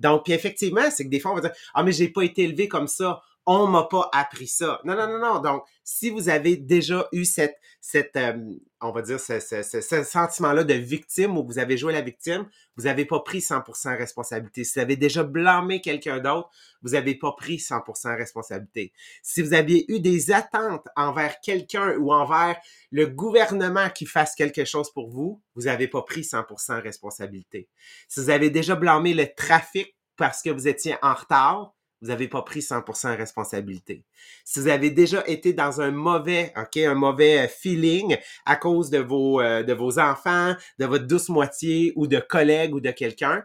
Donc, 0.00 0.25
puis 0.25 0.32
effectivement, 0.32 0.90
c'est 0.90 1.04
que 1.04 1.10
des 1.10 1.20
fois 1.20 1.30
on 1.30 1.34
va 1.37 1.40
dire 1.42 1.52
Ah, 1.72 1.84
mais 1.84 1.92
j'ai 1.92 2.08
pas 2.08 2.22
été 2.22 2.42
élevé 2.42 2.66
comme 2.66 2.88
ça. 2.88 3.22
On 3.50 3.67
m'a 3.67 3.85
pas 3.85 4.11
appris 4.12 4.47
ça. 4.47 4.78
Non, 4.85 4.95
non, 4.95 5.09
non, 5.09 5.19
non. 5.19 5.40
Donc, 5.40 5.64
si 5.83 6.11
vous 6.11 6.28
avez 6.28 6.59
déjà 6.59 7.09
eu 7.12 7.25
cette, 7.25 7.57
cette 7.81 8.14
euh, 8.17 8.35
on 8.83 8.93
va 8.93 9.00
dire, 9.00 9.19
ce, 9.19 9.40
ce, 9.40 9.62
ce, 9.62 10.02
sentiment-là 10.05 10.64
de 10.64 10.75
victime 10.75 11.38
où 11.38 11.47
vous 11.47 11.59
avez 11.59 11.78
joué 11.78 11.95
la 11.95 12.02
victime, 12.02 12.47
vous 12.76 12.85
n'avez 12.85 13.07
pas 13.07 13.21
pris 13.21 13.38
100% 13.38 13.97
responsabilité. 13.97 14.64
Si 14.64 14.75
vous 14.75 14.81
avez 14.81 14.97
déjà 14.97 15.23
blâmé 15.25 15.81
quelqu'un 15.81 16.19
d'autre, 16.19 16.50
vous 16.83 16.90
n'avez 16.90 17.14
pas 17.14 17.33
pris 17.33 17.57
100% 17.57 18.19
responsabilité. 18.19 18.93
Si 19.23 19.40
vous 19.40 19.55
aviez 19.55 19.90
eu 19.90 19.99
des 19.99 20.31
attentes 20.31 20.87
envers 20.95 21.40
quelqu'un 21.40 21.97
ou 21.97 22.12
envers 22.12 22.61
le 22.90 23.07
gouvernement 23.07 23.88
qui 23.88 24.05
fasse 24.05 24.35
quelque 24.35 24.67
chose 24.67 24.93
pour 24.93 25.09
vous, 25.09 25.40
vous 25.55 25.62
n'avez 25.62 25.88
pas 25.88 26.02
pris 26.02 26.21
100% 26.21 26.83
responsabilité. 26.83 27.71
Si 28.09 28.21
vous 28.21 28.28
avez 28.28 28.50
déjà 28.50 28.75
blâmé 28.76 29.14
le 29.14 29.26
trafic 29.35 29.97
parce 30.19 30.43
que 30.43 30.50
vous 30.50 30.69
étiez 30.69 30.97
en 31.00 31.14
retard, 31.14 31.73
vous 32.00 32.09
n'avez 32.09 32.28
pas 32.28 32.43
pris 32.43 32.61
100% 32.61 33.17
responsabilité. 33.17 34.05
Si 34.45 34.61
vous 34.61 34.69
avez 34.69 34.90
déjà 34.90 35.26
été 35.26 35.52
dans 35.52 35.81
un 35.81 35.90
mauvais, 35.90 36.52
ok, 36.57 36.76
un 36.78 36.95
mauvais 36.95 37.47
euh, 37.47 37.49
feeling 37.49 38.17
à 38.47 38.57
cause 38.57 38.90
de 38.90 38.99
vos, 38.99 39.40
euh, 39.40 39.62
de 39.62 39.73
vos 39.73 39.99
enfants, 39.99 40.55
de 40.78 40.87
votre 40.87 41.07
douce 41.07 41.28
moitié 41.28 41.93
ou 41.97 42.07
de 42.07 42.19
collègues 42.21 42.75
ou 42.75 42.81
de 42.81 42.90
quelqu'un, 42.90 43.45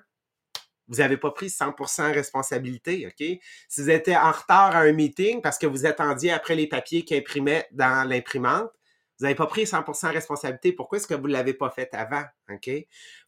vous 0.87 0.97
n'avez 0.97 1.17
pas 1.17 1.31
pris 1.31 1.47
100% 1.47 2.13
responsabilité, 2.13 3.07
ok? 3.07 3.39
Si 3.69 3.81
vous 3.81 3.89
étiez 3.89 4.17
en 4.17 4.31
retard 4.31 4.75
à 4.75 4.81
un 4.81 4.91
meeting 4.91 5.41
parce 5.41 5.57
que 5.57 5.65
vous 5.65 5.85
attendiez 5.85 6.31
après 6.31 6.55
les 6.55 6.67
papiers 6.67 7.03
qui 7.03 7.15
imprimaient 7.15 7.67
dans 7.71 8.07
l'imprimante, 8.07 8.69
vous 9.23 9.27
n'avez 9.27 9.35
pas 9.35 9.47
pris 9.47 9.63
100% 9.63 10.11
responsabilité. 10.11 10.73
Pourquoi 10.73 10.97
est-ce 10.97 11.07
que 11.07 11.13
vous 11.13 11.29
ne 11.29 11.31
l'avez 11.31 11.53
pas 11.53 11.69
fait 11.69 11.87
avant? 11.93 12.25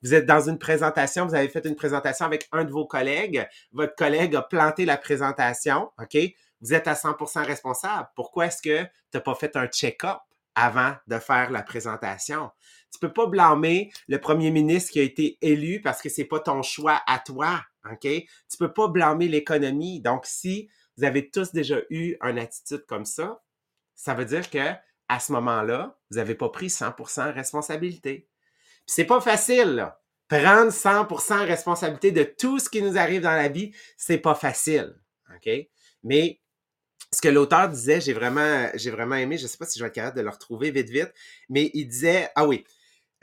Vous 0.04 0.14
êtes 0.14 0.26
dans 0.26 0.50
une 0.50 0.60
présentation, 0.60 1.26
vous 1.26 1.36
avez 1.36 1.48
fait 1.48 1.66
une 1.66 1.78
présentation 1.78 2.26
avec 2.26 2.50
un 2.52 2.66
de 2.66 2.70
vos 2.70 2.86
collègues. 2.86 3.48
Votre 3.72 3.96
collègue 3.96 4.36
a 4.36 4.42
planté 4.42 4.84
la 4.84 4.98
présentation. 4.98 5.90
OK? 5.98 6.18
Vous 6.60 6.74
êtes 6.74 6.90
à 6.90 6.96
100% 6.96 7.46
responsable. 7.46 8.10
Pourquoi 8.14 8.48
est-ce 8.48 8.62
que 8.62 8.84
tu 8.84 8.90
n'as 9.14 9.22
pas 9.22 9.36
fait 9.36 9.56
un 9.56 9.68
check-up 9.68 10.18
avant 10.54 10.96
de 11.08 11.18
faire 11.18 11.50
la 11.50 11.64
présentation? 11.64 12.52
Tu 12.92 13.00
peux 13.00 13.14
pas 13.14 13.28
blâmer 13.28 13.90
le 14.10 14.20
premier 14.20 14.52
ministre 14.52 14.92
qui 14.92 15.00
a 15.00 15.04
été 15.04 15.38
élu 15.40 15.82
parce 15.82 16.02
que 16.02 16.10
c'est 16.10 16.26
pas 16.26 16.42
ton 16.42 16.62
choix 16.62 17.04
à 17.08 17.20
toi. 17.20 17.62
OK? 17.90 18.02
Tu 18.02 18.58
peux 18.60 18.74
pas 18.74 18.90
blâmer 18.90 19.30
l'économie. 19.30 20.02
Donc, 20.02 20.26
si 20.26 20.70
vous 20.98 21.06
avez 21.06 21.32
tous 21.32 21.54
déjà 21.54 21.78
eu 21.90 22.18
une 22.22 22.38
attitude 22.38 22.86
comme 22.86 23.06
ça, 23.06 23.42
ça 23.94 24.14
veut 24.14 24.26
dire 24.26 24.50
que 24.50 24.74
à 25.08 25.20
ce 25.20 25.32
moment-là, 25.34 25.98
vous 26.10 26.18
n'avez 26.18 26.36
pas 26.36 26.50
pris 26.50 26.68
100% 26.68 27.34
responsabilité. 27.34 28.28
C'est 28.86 29.06
pas 29.06 29.22
facile, 29.22 29.76
là. 29.76 30.02
Prendre 30.28 30.72
100% 30.72 31.46
responsabilité 31.46 32.12
de 32.12 32.24
tout 32.24 32.60
ce 32.60 32.70
qui 32.70 32.82
nous 32.82 32.98
arrive 32.98 33.22
dans 33.22 33.36
la 33.36 33.48
vie, 33.48 33.74
c'est 33.96 34.18
pas 34.18 34.34
facile. 34.34 34.96
OK? 35.36 35.50
Mais 36.04 36.42
ce 37.12 37.22
que 37.22 37.30
l'auteur 37.30 37.70
disait, 37.70 38.02
j'ai 38.02 38.14
vraiment, 38.14 38.68
j'ai 38.74 38.92
vraiment 38.92 39.16
aimé, 39.16 39.38
je 39.38 39.48
sais 39.48 39.58
pas 39.58 39.66
si 39.66 39.78
je 39.78 39.84
vais 39.84 39.90
être 39.90 39.96
capable 39.96 40.18
de 40.18 40.24
le 40.24 40.30
retrouver 40.30 40.72
vite, 40.72 40.90
vite, 40.90 41.14
mais 41.50 41.70
il 41.74 41.88
disait, 41.88 42.30
ah 42.36 42.48
oui, 42.48 42.66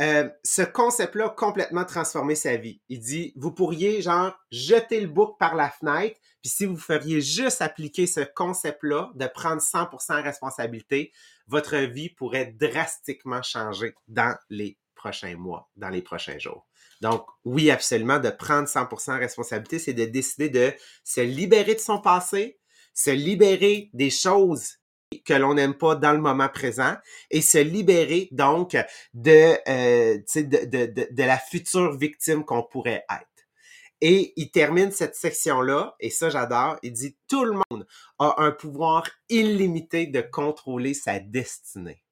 euh, 0.01 0.29
ce 0.43 0.63
concept-là 0.63 1.27
a 1.27 1.31
complètement 1.31 1.85
transformé 1.85 2.35
sa 2.35 2.57
vie. 2.57 2.81
Il 2.89 3.01
dit, 3.01 3.33
vous 3.37 3.53
pourriez, 3.53 4.01
genre, 4.01 4.35
jeter 4.51 5.01
le 5.01 5.09
book 5.09 5.39
par 5.39 5.55
la 5.55 5.71
fenêtre, 5.71 6.19
puis 6.43 6.51
si 6.51 6.67
vous 6.67 6.77
feriez 6.77 7.21
juste 7.21 7.63
appliquer 7.63 8.07
ce 8.07 8.21
concept-là 8.21 9.13
de 9.15 9.27
prendre 9.27 9.63
100% 9.63 10.23
responsabilité, 10.23 11.13
votre 11.47 11.77
vie 11.77 12.11
pourrait 12.11 12.55
drastiquement 12.59 13.43
changer 13.43 13.95
dans 14.09 14.37
les 14.51 14.77
prochains 14.97 15.37
mois, 15.37 15.71
dans 15.77 15.89
les 15.89 16.03
prochains 16.03 16.39
jours. 16.39 16.67
Donc, 17.01 17.27
oui, 17.45 17.71
absolument, 17.71 18.19
de 18.19 18.31
prendre 18.31 18.69
100% 18.69 19.19
responsabilité, 19.19 19.79
c'est 19.79 19.93
de 19.93 20.05
décider 20.05 20.49
de 20.49 20.73
se 21.05 21.21
libérer 21.21 21.75
de 21.75 21.81
son 21.81 22.01
passé, 22.01 22.59
se 22.93 23.11
libérer 23.11 23.91
des 23.93 24.11
choses 24.11 24.79
que 25.25 25.35
l'on 25.35 25.55
n'aime 25.55 25.75
pas 25.75 25.95
dans 25.95 26.13
le 26.13 26.21
moment 26.21 26.49
présent 26.49 26.97
et 27.31 27.43
se 27.43 27.59
libérer 27.59 28.29
donc 28.33 28.77
de, 29.15 29.57
euh, 29.69 30.19
de, 30.35 30.67
de, 30.67 30.87
de, 30.87 31.09
de 31.11 31.23
la 31.23 31.39
future 31.39 31.97
victime 31.97 32.45
qu'on 32.45 32.63
pourrait 32.63 33.05
être. 33.11 33.32
Et 34.05 34.33
il 34.35 34.51
termine 34.51 34.91
cette 34.91 35.15
section-là, 35.15 35.95
et 36.01 36.11
ça 36.11 36.29
j'adore, 36.29 36.77
il 36.83 36.93
dit 36.93 37.17
tout 37.29 37.45
le 37.45 37.53
monde 37.53 37.87
a 38.19 38.35
un 38.39 38.51
pouvoir 38.51 39.05
illimité 39.29 40.09
de 40.09 40.21
contrôler 40.21 40.93
sa 40.93 41.21
destinée. 41.21 42.03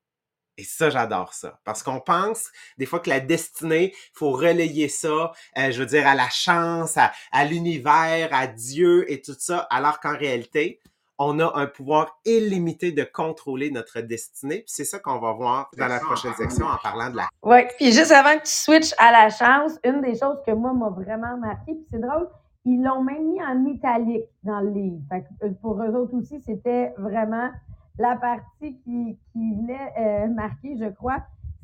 Et 0.56 0.62
ça, 0.62 0.88
j'adore 0.88 1.34
ça. 1.34 1.58
Parce 1.64 1.82
qu'on 1.82 2.00
pense 2.00 2.50
des 2.78 2.86
fois 2.86 3.00
que 3.00 3.08
la 3.08 3.18
destinée, 3.18 3.92
faut 4.12 4.30
relayer 4.30 4.88
ça, 4.88 5.32
euh, 5.58 5.72
je 5.72 5.80
veux 5.80 5.86
dire, 5.86 6.06
à 6.06 6.14
la 6.14 6.30
chance, 6.30 6.96
à 6.96 7.44
l'univers, 7.44 8.28
à 8.32 8.46
Dieu 8.46 9.10
et 9.10 9.20
tout 9.20 9.34
ça, 9.36 9.58
alors 9.70 9.98
qu'en 9.98 10.16
réalité, 10.16 10.80
on 11.22 11.38
a 11.38 11.52
un 11.54 11.66
pouvoir 11.66 12.18
illimité 12.24 12.92
de 12.92 13.04
contrôler 13.04 13.70
notre 13.70 14.00
destinée. 14.00 14.60
Puis 14.60 14.68
c'est 14.68 14.86
ça 14.86 14.98
qu'on 14.98 15.18
va 15.18 15.32
voir 15.32 15.70
dans 15.76 15.86
la 15.86 16.00
prochaine 16.00 16.32
section 16.32 16.64
en 16.64 16.78
parlant 16.82 17.10
de 17.10 17.16
la. 17.16 17.28
Oui, 17.42 17.58
puis 17.76 17.92
juste 17.92 18.10
avant 18.10 18.38
que 18.38 18.44
tu 18.44 18.52
switches 18.52 18.94
à 18.96 19.12
la 19.12 19.28
chance, 19.28 19.72
une 19.84 20.00
des 20.00 20.18
choses 20.18 20.38
que 20.46 20.52
moi 20.52 20.72
m'a 20.72 20.88
vraiment 20.88 21.36
marqué, 21.36 21.74
puis 21.74 21.86
c'est 21.90 22.00
drôle, 22.00 22.26
ils 22.64 22.82
l'ont 22.82 23.04
même 23.04 23.28
mis 23.28 23.42
en 23.42 23.66
italique 23.66 24.24
dans 24.42 24.60
le 24.60 24.70
livre. 24.70 24.98
Fait 25.10 25.20
que 25.20 25.46
euh, 25.46 25.50
pour 25.60 25.82
eux 25.82 25.94
autres 25.94 26.14
aussi, 26.14 26.40
c'était 26.40 26.94
vraiment 26.96 27.50
la 27.98 28.16
partie 28.16 28.78
qui, 28.82 29.18
qui 29.32 29.54
venait 29.56 29.92
euh, 29.98 30.28
marquer, 30.28 30.74
je 30.80 30.88
crois. 30.88 31.18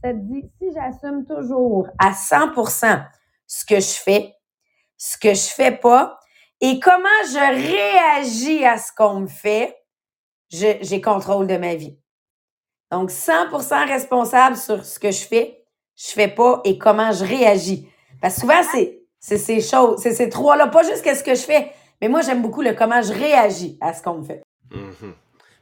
Ça 0.05 0.13
dit 0.13 0.45
si 0.59 0.71
j'assume 0.75 1.25
toujours 1.25 1.89
à 1.99 2.13
100% 2.13 3.07
ce 3.47 3.65
que 3.65 3.81
je 3.81 4.03
fais, 4.03 4.35
ce 4.99 5.17
que 5.17 5.33
je 5.33 5.49
fais 5.49 5.73
pas, 5.73 6.19
et 6.61 6.81
comment 6.81 7.09
je 7.25 7.39
réagis 7.39 8.65
à 8.65 8.79
ce 8.79 8.93
qu'on 8.97 9.21
me 9.21 9.27
fait, 9.27 9.77
j'ai 10.49 11.01
contrôle 11.01 11.47
de 11.47 11.57
ma 11.57 11.75
vie. 11.75 11.99
Donc, 12.91 13.11
100% 13.11 13.89
responsable 13.89 14.57
sur 14.57 14.85
ce 14.85 14.99
que 14.99 15.11
je 15.11 15.27
fais, 15.27 15.65
je 15.97 16.13
fais 16.13 16.29
pas 16.29 16.61
et 16.65 16.79
comment 16.79 17.13
je 17.13 17.25
réagis. 17.25 17.89
Parce 18.21 18.37
que 18.37 18.41
souvent, 18.43 18.63
c'est 19.19 19.39
ces 19.39 19.61
choses, 19.61 20.01
c'est 20.01 20.15
ces 20.15 20.29
trois-là, 20.29 20.69
pas 20.69 20.83
juste 20.83 21.03
qu'est-ce 21.03 21.25
que 21.25 21.35
je 21.35 21.43
fais, 21.43 21.73
mais 22.01 22.09
moi, 22.09 22.21
j'aime 22.23 22.43
beaucoup 22.43 22.63
le 22.63 22.75
comment 22.75 23.03
je 23.03 23.13
réagis 23.13 23.77
à 23.81 23.93
ce 23.93 24.03
qu'on 24.03 24.19
me 24.19 24.25
fait. 24.25 24.43
Mm-hmm. 24.71 25.13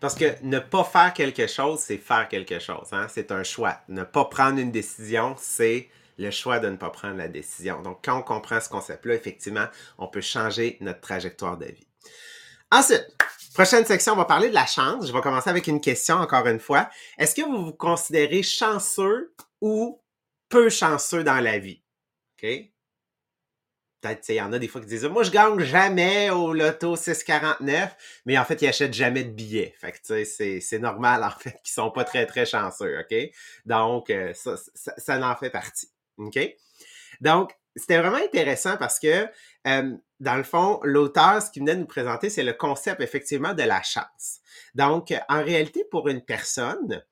Parce 0.01 0.15
que 0.15 0.25
ne 0.43 0.59
pas 0.59 0.85
faire 0.85 1.15
quelque 1.15 1.47
chose, 1.47 1.81
c'est 1.81 1.97
faire 1.97 2.29
quelque 2.29 2.59
chose. 2.59 2.89
Hein? 2.93 3.07
C'est 3.09 3.33
un 3.33 3.43
choix. 3.43 3.79
Ne 3.89 4.03
pas 4.03 4.27
prendre 4.27 4.59
une 4.59 4.71
décision, 4.71 5.35
c'est 5.39 5.89
le 6.19 6.31
choix 6.31 6.59
de 6.59 6.69
ne 6.69 6.77
pas 6.77 6.91
prendre 6.91 7.17
la 7.17 7.29
décision. 7.29 7.83
Donc, 7.83 8.01
quand 8.05 8.19
on 8.19 8.23
comprend 8.23 8.61
ce 8.61 8.69
concept-là, 8.69 9.15
effectivement, 9.15 9.67
on 9.99 10.09
peut 10.09 10.21
changer 10.21 10.77
notre 10.81 11.01
trajectoire 11.01 11.57
de 11.57 11.67
vie. 11.67 11.87
Ensuite, 12.71 13.07
prochaine 13.55 13.85
section, 13.85 14.15
on 14.15 14.17
va 14.17 14.25
parler 14.25 14.49
de 14.49 14.55
la 14.55 14.67
chance. 14.67 15.07
Je 15.07 15.13
vais 15.13 15.21
commencer 15.21 15.51
avec 15.51 15.67
une 15.67 15.81
question 15.81 16.17
encore 16.17 16.47
une 16.47 16.61
fois. 16.61 16.91
Est-ce 17.19 17.35
que 17.35 17.43
vous 17.43 17.67
vous 17.67 17.73
considérez 17.73 18.43
chanceux 18.43 19.35
ou 19.61 20.03
peu 20.49 20.69
chanceux 20.69 21.25
dans 21.25 21.41
la 21.41 21.59
vie? 21.59 21.83
OK? 22.37 22.49
Peut-être, 24.01 24.29
il 24.29 24.35
y 24.35 24.41
en 24.43 24.53
a 24.53 24.59
des 24.59 24.69
fois 24.69 24.83
qui 24.83 24.89
disent 24.89 25.05
Moi, 25.07 25.23
je 25.23 25.31
gagne 25.31 25.59
jamais 25.61 26.29
au 26.31 26.53
loto 26.53 26.95
649, 26.95 27.97
mais 28.27 28.37
en 28.37 28.45
fait, 28.45 28.61
ils 28.61 28.69
achètent 28.69 28.93
jamais 28.93 29.25
de 29.25 29.31
billets. 29.31 29.75
Fait 29.81 29.93
que, 29.93 30.25
c'est, 30.25 30.61
c'est 30.61 30.79
normal, 30.79 31.25
en 31.25 31.31
fait, 31.31 31.59
qu'ils 31.65 31.73
sont 31.73 31.91
pas 31.91 32.05
très, 32.05 32.27
très 32.27 32.45
chanceux, 32.45 32.99
OK? 32.99 33.17
Donc, 33.65 34.11
euh, 34.11 34.35
ça, 34.35 34.57
ça, 34.75 34.93
ça 34.99 35.27
en 35.27 35.37
fait 35.37 35.49
partie. 35.49 35.94
OK? 36.19 36.39
Donc, 37.21 37.53
c'était 37.77 37.99
vraiment 37.99 38.17
intéressant 38.17 38.77
parce 38.77 38.99
que, 38.99 39.27
euh, 39.67 39.97
dans 40.21 40.37
le 40.37 40.43
fond, 40.43 40.81
l'auteur, 40.83 41.43
ce 41.43 41.51
qu'il 41.51 41.63
venait 41.63 41.75
de 41.75 41.81
nous 41.81 41.87
présenter, 41.87 42.31
c'est 42.31 42.43
le 42.43 42.53
concept 42.53 43.01
effectivement 43.01 43.55
de 43.55 43.63
la 43.63 43.83
chance. 43.83 44.41
Donc, 44.75 45.13
en 45.29 45.43
réalité, 45.43 45.85
pour 45.91 46.09
une 46.09 46.23
personne, 46.23 47.05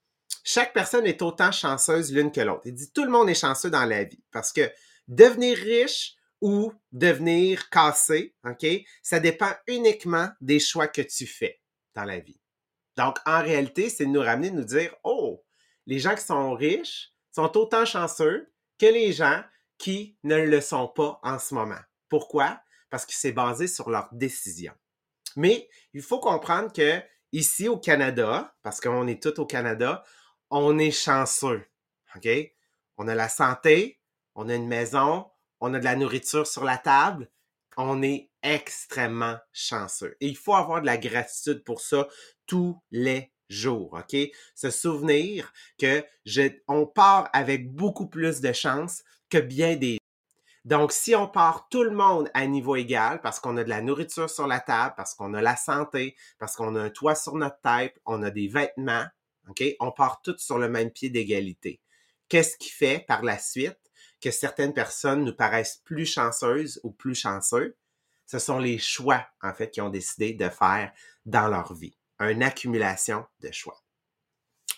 chaque 0.45 0.73
personne 0.73 1.07
est 1.07 1.23
autant 1.23 1.53
chanceuse 1.53 2.13
l'une 2.13 2.33
que 2.33 2.41
l'autre. 2.41 2.63
Il 2.65 2.75
dit 2.75 2.91
tout 2.93 3.05
le 3.05 3.11
monde 3.11 3.29
est 3.29 3.35
chanceux 3.35 3.71
dans 3.71 3.85
la 3.85 4.05
vie 4.05 4.23
parce 4.33 4.53
que 4.53 4.71
devenir 5.09 5.57
riche 5.57 6.15
ou 6.41 6.73
devenir 6.91 7.71
cassé, 7.71 8.35
OK, 8.45 8.67
ça 9.03 9.21
dépend 9.21 9.51
uniquement 9.69 10.29
des 10.41 10.59
choix 10.59 10.89
que 10.89 11.03
tu 11.03 11.27
fais 11.27 11.61
dans 11.95 12.05
la 12.05 12.19
vie. 12.19 12.41
Donc, 12.97 13.17
en 13.27 13.41
réalité, 13.41 13.89
c'est 13.89 14.07
de 14.07 14.11
nous 14.11 14.21
ramener, 14.21 14.51
de 14.51 14.57
nous 14.57 14.65
dire, 14.65 14.95
oh, 15.05 15.45
les 15.87 15.99
gens 15.99 16.15
qui 16.15 16.25
sont 16.25 16.53
riches 16.55 17.13
sont 17.31 17.57
autant 17.57 17.85
chanceux 17.85 18.52
que 18.83 18.87
les 18.89 19.13
gens 19.13 19.45
qui 19.79 20.19
ne 20.25 20.35
le 20.35 20.61
sont 20.61 20.89
pas 20.89 21.21
en 21.23 21.39
ce 21.39 21.55
moment. 21.55 21.79
Pourquoi? 22.09 22.61
Parce 22.91 23.07
que 23.07 23.13
c'est 23.15 23.31
basé 23.31 23.69
sur 23.69 23.91
leurs 23.91 24.09
décisions. 24.11 24.75
Mais 25.37 25.69
il 25.93 26.03
faut 26.03 26.19
comprendre 26.19 26.73
que 26.73 27.01
ici 27.31 27.69
au 27.69 27.79
Canada, 27.79 28.57
parce 28.63 28.81
qu'on 28.81 29.07
est 29.07 29.23
tous 29.23 29.41
au 29.41 29.47
Canada, 29.47 30.03
on 30.51 30.81
est 30.81 30.91
chanceux. 30.91 31.65
OK? 32.17 32.29
On 32.97 33.07
a 33.07 33.15
la 33.15 33.29
santé, 33.29 34.01
on 34.35 34.49
a 34.49 34.55
une 34.57 34.67
maison, 34.67 35.31
on 35.61 35.73
a 35.75 35.79
de 35.79 35.85
la 35.85 35.95
nourriture 35.95 36.49
sur 36.49 36.65
la 36.65 36.77
table. 36.77 37.31
On 37.77 38.03
est 38.03 38.33
extrêmement 38.43 39.39
chanceux. 39.53 40.17
Et 40.21 40.27
il 40.27 40.37
faut 40.37 40.55
avoir 40.55 40.81
de 40.81 40.87
la 40.87 40.99
gratitude 40.99 41.63
pour 41.63 41.81
ça 41.81 42.09
tous 42.47 42.83
les 42.91 43.32
jour, 43.53 43.93
OK? 43.95 44.17
Se 44.55 44.71
souvenir 44.71 45.53
que 45.79 46.05
je, 46.25 46.43
on 46.69 46.87
part 46.87 47.29
avec 47.33 47.73
beaucoup 47.73 48.07
plus 48.07 48.41
de 48.41 48.53
chance 48.53 49.03
que 49.31 49.39
bien 49.39 49.77
des 49.77 49.99
Donc, 50.65 50.93
si 50.93 51.15
on 51.15 51.27
part 51.27 51.69
tout 51.71 51.83
le 51.83 51.91
monde 51.91 52.31
à 52.35 52.47
niveau 52.47 52.77
égal, 52.77 53.21
parce 53.21 53.41
qu'on 53.41 53.57
a 53.57 53.65
de 53.65 53.69
la 53.69 53.83
nourriture 53.83 54.31
sur 54.31 54.47
la 54.47 54.61
table, 54.61 54.95
parce 54.97 55.15
qu'on 55.15 55.35
a 55.35 55.43
la 55.43 55.57
santé, 55.57 56.17
parce 56.39 56.55
qu'on 56.57 56.77
a 56.77 56.83
un 56.83 56.91
toit 56.91 57.15
sur 57.15 57.35
notre 57.35 57.61
tête, 57.61 58.01
on 58.07 58.23
a 58.23 58.31
des 58.31 58.49
vêtements, 58.49 59.07
OK? 59.49 59.65
On 59.81 59.91
part 59.91 60.23
tous 60.23 60.39
sur 60.39 60.59
le 60.59 60.69
même 60.69 60.91
pied 60.91 61.11
d'égalité. 61.11 61.81
Qu'est-ce 62.29 62.57
qui 62.57 62.71
fait 62.71 63.05
par 63.07 63.23
la 63.23 63.39
suite 63.39 63.79
que 64.21 64.31
certaines 64.31 64.73
personnes 64.73 65.25
nous 65.25 65.35
paraissent 65.35 65.83
plus 65.85 66.07
chanceuses 66.07 66.81
ou 66.85 66.93
plus 66.93 67.15
chanceux? 67.15 67.77
Ce 68.27 68.39
sont 68.39 68.59
les 68.59 68.79
choix, 68.79 69.27
en 69.43 69.53
fait, 69.53 69.71
qu'ils 69.71 69.83
ont 69.83 69.91
décidé 69.91 70.33
de 70.33 70.49
faire 70.49 70.93
dans 71.27 71.49
leur 71.49 71.75
vie. 71.75 71.99
Une 72.31 72.43
accumulation 72.43 73.25
de 73.41 73.51
choix. 73.51 73.83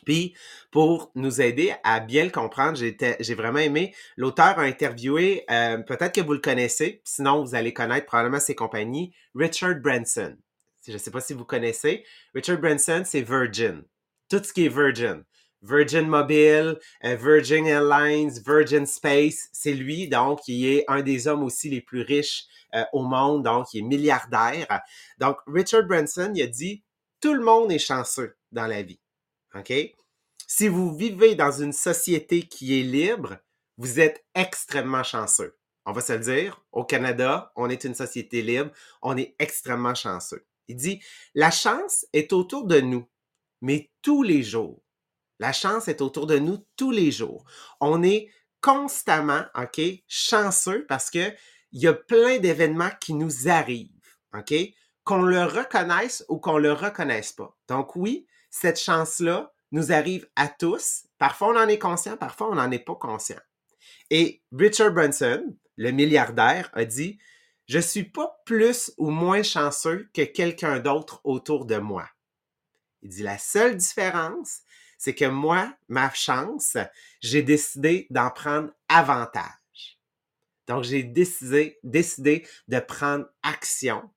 Puis, 0.05 0.35
pour 0.71 1.11
nous 1.15 1.41
aider 1.41 1.75
à 1.83 2.01
bien 2.01 2.25
le 2.25 2.31
comprendre, 2.31 2.79
j'ai 2.79 3.35
vraiment 3.35 3.59
aimé. 3.59 3.95
L'auteur 4.17 4.59
a 4.59 4.63
interviewé, 4.63 5.45
euh, 5.51 5.79
peut-être 5.79 6.15
que 6.15 6.21
vous 6.21 6.35
le 6.35 6.41
connaissez, 6.41 7.01
sinon 7.05 7.43
vous 7.43 7.55
allez 7.55 7.73
connaître 7.73 8.07
probablement 8.07 8.41
ses 8.41 8.55
compagnies, 8.55 9.15
Richard 9.35 9.77
Branson. 9.77 10.37
Je 10.87 10.93
ne 10.93 10.99
sais 10.99 11.11
pas 11.11 11.21
si 11.21 11.33
vous 11.33 11.47
connaissez. 11.47 12.05
Richard 12.35 12.59
Branson, 12.59 13.03
c'est 13.07 13.23
Virgin. 13.23 13.83
Tout 14.29 14.43
ce 14.45 14.53
qui 14.53 14.67
est 14.67 14.69
Virgin. 14.69 15.25
Virgin 15.63 16.07
Mobile, 16.07 16.79
euh, 17.05 17.17
Virgin 17.17 17.67
Airlines, 17.67 18.33
Virgin 18.47 18.85
Space, 18.85 19.49
c'est 19.53 19.73
lui, 19.73 20.09
donc, 20.09 20.41
qui 20.43 20.69
est 20.69 20.85
un 20.89 21.01
des 21.01 21.27
hommes 21.27 21.43
aussi 21.43 21.71
les 21.71 21.81
plus 21.81 22.03
riches 22.03 22.45
euh, 22.75 22.85
au 22.93 23.03
monde, 23.03 23.45
donc, 23.45 23.73
il 23.73 23.79
est 23.79 23.83
milliardaire. 23.83 24.83
Donc, 25.19 25.39
Richard 25.47 25.85
Branson, 25.85 26.33
il 26.35 26.43
a 26.43 26.47
dit, 26.47 26.84
tout 27.25 27.33
le 27.33 27.41
monde 27.41 27.73
est 27.73 27.79
chanceux 27.79 28.37
dans 28.53 28.67
la 28.67 28.83
vie. 28.83 29.01
OK? 29.55 29.73
Si 30.47 30.69
vous 30.69 30.95
vivez 30.95 31.35
dans 31.35 31.53
une 31.53 31.73
société 31.73 32.43
qui 32.43 32.79
est 32.79 32.83
libre, 32.83 33.39
vous 33.79 33.99
êtes 33.99 34.27
extrêmement 34.35 35.03
chanceux. 35.03 35.57
On 35.87 35.93
va 35.93 36.03
se 36.03 36.13
le 36.13 36.19
dire, 36.19 36.63
au 36.71 36.85
Canada, 36.85 37.51
on 37.57 37.71
est 37.71 37.85
une 37.85 37.95
société 37.95 38.43
libre, 38.43 38.73
on 39.01 39.17
est 39.17 39.35
extrêmement 39.39 39.95
chanceux. 39.95 40.45
Il 40.69 40.77
dit, 40.77 41.03
la 41.35 41.51
chance 41.51 42.05
est 42.13 42.35
autour 42.35 42.67
de 42.67 42.83
nous, 42.83 43.09
mais 43.63 43.91
tous 44.03 44.23
les 44.23 44.43
jours. 44.43 44.83
La 45.39 45.55
chance 45.55 45.89
est 45.89 46.03
autour 46.03 46.27
de 46.27 46.39
nous 46.39 46.59
tous 46.77 46.91
les 46.91 47.11
jours. 47.11 47.47
On 47.81 48.03
est 48.03 48.29
constamment, 48.61 49.47
OK, 49.55 49.81
chanceux 50.09 50.85
parce 50.87 51.09
que 51.09 51.33
il 51.73 51.81
y 51.81 51.87
a 51.87 51.95
plein 51.95 52.39
d'événements 52.39 52.93
qui 53.01 53.15
nous 53.15 53.49
arrivent, 53.49 54.19
OK, 54.35 54.53
qu'on 55.05 55.23
le 55.23 55.45
reconnaisse 55.45 56.25
ou 56.29 56.39
qu'on 56.39 56.59
le 56.59 56.73
reconnaisse 56.73 57.33
pas. 57.33 57.57
Donc 57.69 57.95
oui, 57.95 58.27
cette 58.51 58.81
chance-là 58.81 59.53
nous 59.71 59.93
arrive 59.93 60.29
à 60.37 60.49
tous. 60.49 61.07
Parfois, 61.19 61.49
on 61.49 61.57
en 61.59 61.69
est 61.69 61.79
conscient, 61.79 62.17
parfois, 62.17 62.51
on 62.51 62.55
n'en 62.55 62.71
est 62.71 62.79
pas 62.79 62.95
conscient. 62.95 63.41
Et 64.11 64.43
Richard 64.53 64.93
Branson, 64.93 65.57
le 65.77 65.91
milliardaire, 65.91 66.71
a 66.73 66.85
dit, 66.85 67.19
je 67.67 67.79
suis 67.79 68.05
pas 68.05 68.41
plus 68.45 68.93
ou 68.99 69.11
moins 69.11 69.43
chanceux 69.43 70.09
que 70.15 70.23
quelqu'un 70.23 70.79
d'autre 70.79 71.21
autour 71.25 71.65
de 71.67 71.77
moi. 71.77 72.09
Il 73.03 73.11
dit, 73.11 73.23
la 73.23 73.39
seule 73.39 73.77
différence, 73.77 74.61
c'est 74.99 75.15
que 75.15 75.25
moi, 75.25 75.75
ma 75.89 76.11
chance, 76.13 76.77
j'ai 77.21 77.43
décidé 77.43 78.07
d'en 78.11 78.31
prendre 78.31 78.71
avantage. 78.89 79.99
Donc, 80.67 80.85
j'ai 80.85 81.03
décidé, 81.03 81.79
décidé 81.83 82.47
de 82.69 82.79
prendre 82.79 83.27
action? 83.43 84.11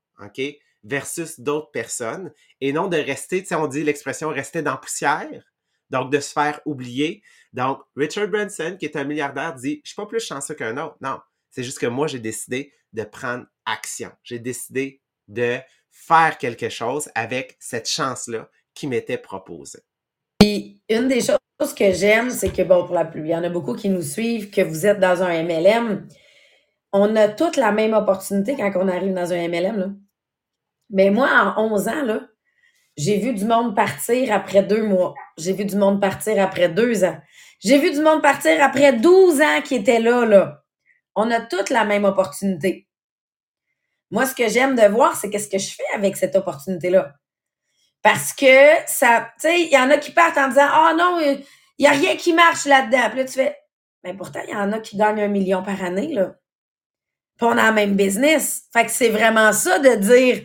Versus 0.88 1.40
d'autres 1.40 1.72
personnes 1.72 2.32
et 2.62 2.72
non 2.72 2.88
de 2.88 2.98
rester, 2.98 3.42
tu 3.42 3.48
sais, 3.48 3.56
on 3.56 3.68
dit 3.68 3.84
l'expression 3.84 4.30
rester 4.30 4.62
dans 4.62 4.78
poussière, 4.78 5.44
donc 5.90 6.12
de 6.12 6.20
se 6.20 6.32
faire 6.32 6.60
oublier. 6.66 7.22
Donc, 7.54 7.80
Richard 7.96 8.28
Branson, 8.28 8.78
qui 8.80 8.86
est 8.86 8.96
un 8.96 9.04
milliardaire, 9.04 9.54
dit 9.54 9.82
Je 9.84 9.90
suis 9.90 9.96
pas 9.96 10.06
plus 10.06 10.20
chanceux 10.20 10.56
qu'un 10.56 10.78
autre. 10.78 10.98
Non, 11.02 11.20
c'est 11.50 11.64
juste 11.64 11.80
que 11.80 11.88
moi, 11.88 12.08
j'ai 12.08 12.20
décidé 12.20 12.74
de 12.94 13.04
prendre 13.04 13.46
action. 13.66 14.12
J'ai 14.24 14.40
décidé 14.40 15.02
de 15.28 15.58
faire 15.92 16.38
quelque 16.38 16.70
chose 16.70 17.10
avec 17.16 17.58
cette 17.60 17.90
chance-là 17.90 18.50
qui 18.74 18.88
m'était 18.88 19.18
proposée. 19.18 19.80
Puis, 20.40 20.82
une 20.90 21.08
des 21.08 21.22
choses 21.22 21.74
que 21.76 21.92
j'aime, 21.92 22.30
c'est 22.30 22.52
que, 22.52 22.62
bon, 22.62 22.86
pour 22.86 22.96
la 22.96 23.06
pluie, 23.06 23.30
il 23.30 23.32
y 23.32 23.36
en 23.36 23.44
a 23.44 23.50
beaucoup 23.50 23.74
qui 23.74 23.90
nous 23.90 24.04
suivent, 24.04 24.52
que 24.52 24.62
vous 24.62 24.86
êtes 24.86 25.00
dans 25.00 25.22
un 25.24 25.44
MLM. 25.44 26.08
On 26.94 27.16
a 27.16 27.28
toutes 27.28 27.58
la 27.58 27.72
même 27.72 27.94
opportunité 27.94 28.56
quand 28.56 28.72
on 28.76 28.88
arrive 28.88 29.14
dans 29.14 29.34
un 29.34 29.48
MLM. 29.48 29.78
Là. 29.78 29.88
Mais 30.90 31.10
moi, 31.10 31.30
en 31.58 31.72
11 31.72 31.88
ans, 31.88 32.04
là, 32.04 32.22
j'ai 32.98 33.20
vu 33.20 33.34
du 33.34 33.46
monde 33.46 33.76
partir 33.76 34.34
après 34.34 34.64
deux 34.64 34.84
mois. 34.84 35.14
J'ai 35.38 35.54
vu 35.54 35.66
du 35.66 35.76
monde 35.76 36.02
partir 36.02 36.42
après 36.42 36.70
deux 36.70 37.04
ans. 37.04 37.18
J'ai 37.60 37.80
vu 37.80 37.92
du 37.92 38.00
monde 38.00 38.22
partir 38.22 38.64
après 38.64 38.94
12 38.94 39.42
ans 39.42 39.62
qui 39.64 39.76
étaient 39.76 40.00
là, 40.00 40.26
là. 40.26 40.64
On 41.16 41.30
a 41.32 41.42
toutes 41.42 41.70
la 41.70 41.86
même 41.86 42.06
opportunité. 42.06 42.88
Moi, 44.12 44.26
ce 44.26 44.36
que 44.36 44.48
j'aime 44.48 44.76
de 44.76 44.88
voir, 44.88 45.16
c'est 45.16 45.30
qu'est-ce 45.30 45.50
que 45.50 45.58
je 45.58 45.70
fais 45.70 45.96
avec 45.96 46.16
cette 46.16 46.36
opportunité-là. 46.36 47.14
Parce 48.02 48.34
que 48.34 48.46
ça, 48.86 49.32
tu 49.40 49.48
sais, 49.48 49.62
il 49.62 49.72
y 49.72 49.78
en 49.78 49.90
a 49.90 49.98
qui 49.98 50.12
partent 50.12 50.38
en 50.38 50.48
disant, 50.48 50.68
ah 50.68 50.92
oh 50.92 50.98
non, 50.98 51.20
il 51.20 51.44
n'y 51.80 51.88
a 51.88 51.92
rien 51.92 52.16
qui 52.16 52.34
marche 52.34 52.66
là-dedans. 52.66 53.10
Puis 53.10 53.20
là, 53.20 53.26
tu 53.26 53.34
fais, 53.34 53.58
mais 54.04 54.14
pourtant, 54.14 54.40
il 54.48 54.54
y 54.54 54.56
en 54.56 54.72
a 54.72 54.80
qui 54.80 54.96
gagnent 54.96 55.22
un 55.22 55.28
million 55.28 55.62
par 55.64 55.84
année, 55.84 56.14
là. 56.14 56.36
Puis 57.38 57.48
on 57.48 57.58
a 57.58 57.68
le 57.68 57.74
même 57.74 57.96
business. 57.96 58.64
Fait 58.74 58.86
que 58.86 58.92
c'est 58.92 59.10
vraiment 59.10 59.52
ça 59.52 59.80
de 59.80 59.96
dire, 59.96 60.42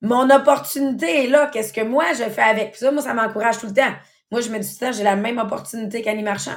mon 0.00 0.30
opportunité 0.30 1.24
est 1.24 1.26
là. 1.28 1.48
Qu'est-ce 1.52 1.72
que 1.72 1.80
moi 1.80 2.12
je 2.12 2.24
fais 2.24 2.42
avec? 2.42 2.76
Ça? 2.76 2.90
Moi, 2.90 3.02
ça 3.02 3.14
m'encourage 3.14 3.58
tout 3.58 3.66
le 3.66 3.74
temps. 3.74 3.92
Moi, 4.30 4.40
je 4.40 4.50
me 4.50 4.58
dis 4.58 4.68
tout 4.68 4.84
le 4.84 4.90
temps, 4.90 4.96
j'ai 4.96 5.04
la 5.04 5.16
même 5.16 5.38
opportunité 5.38 6.02
qu'Annie 6.02 6.22
Marchand. 6.22 6.56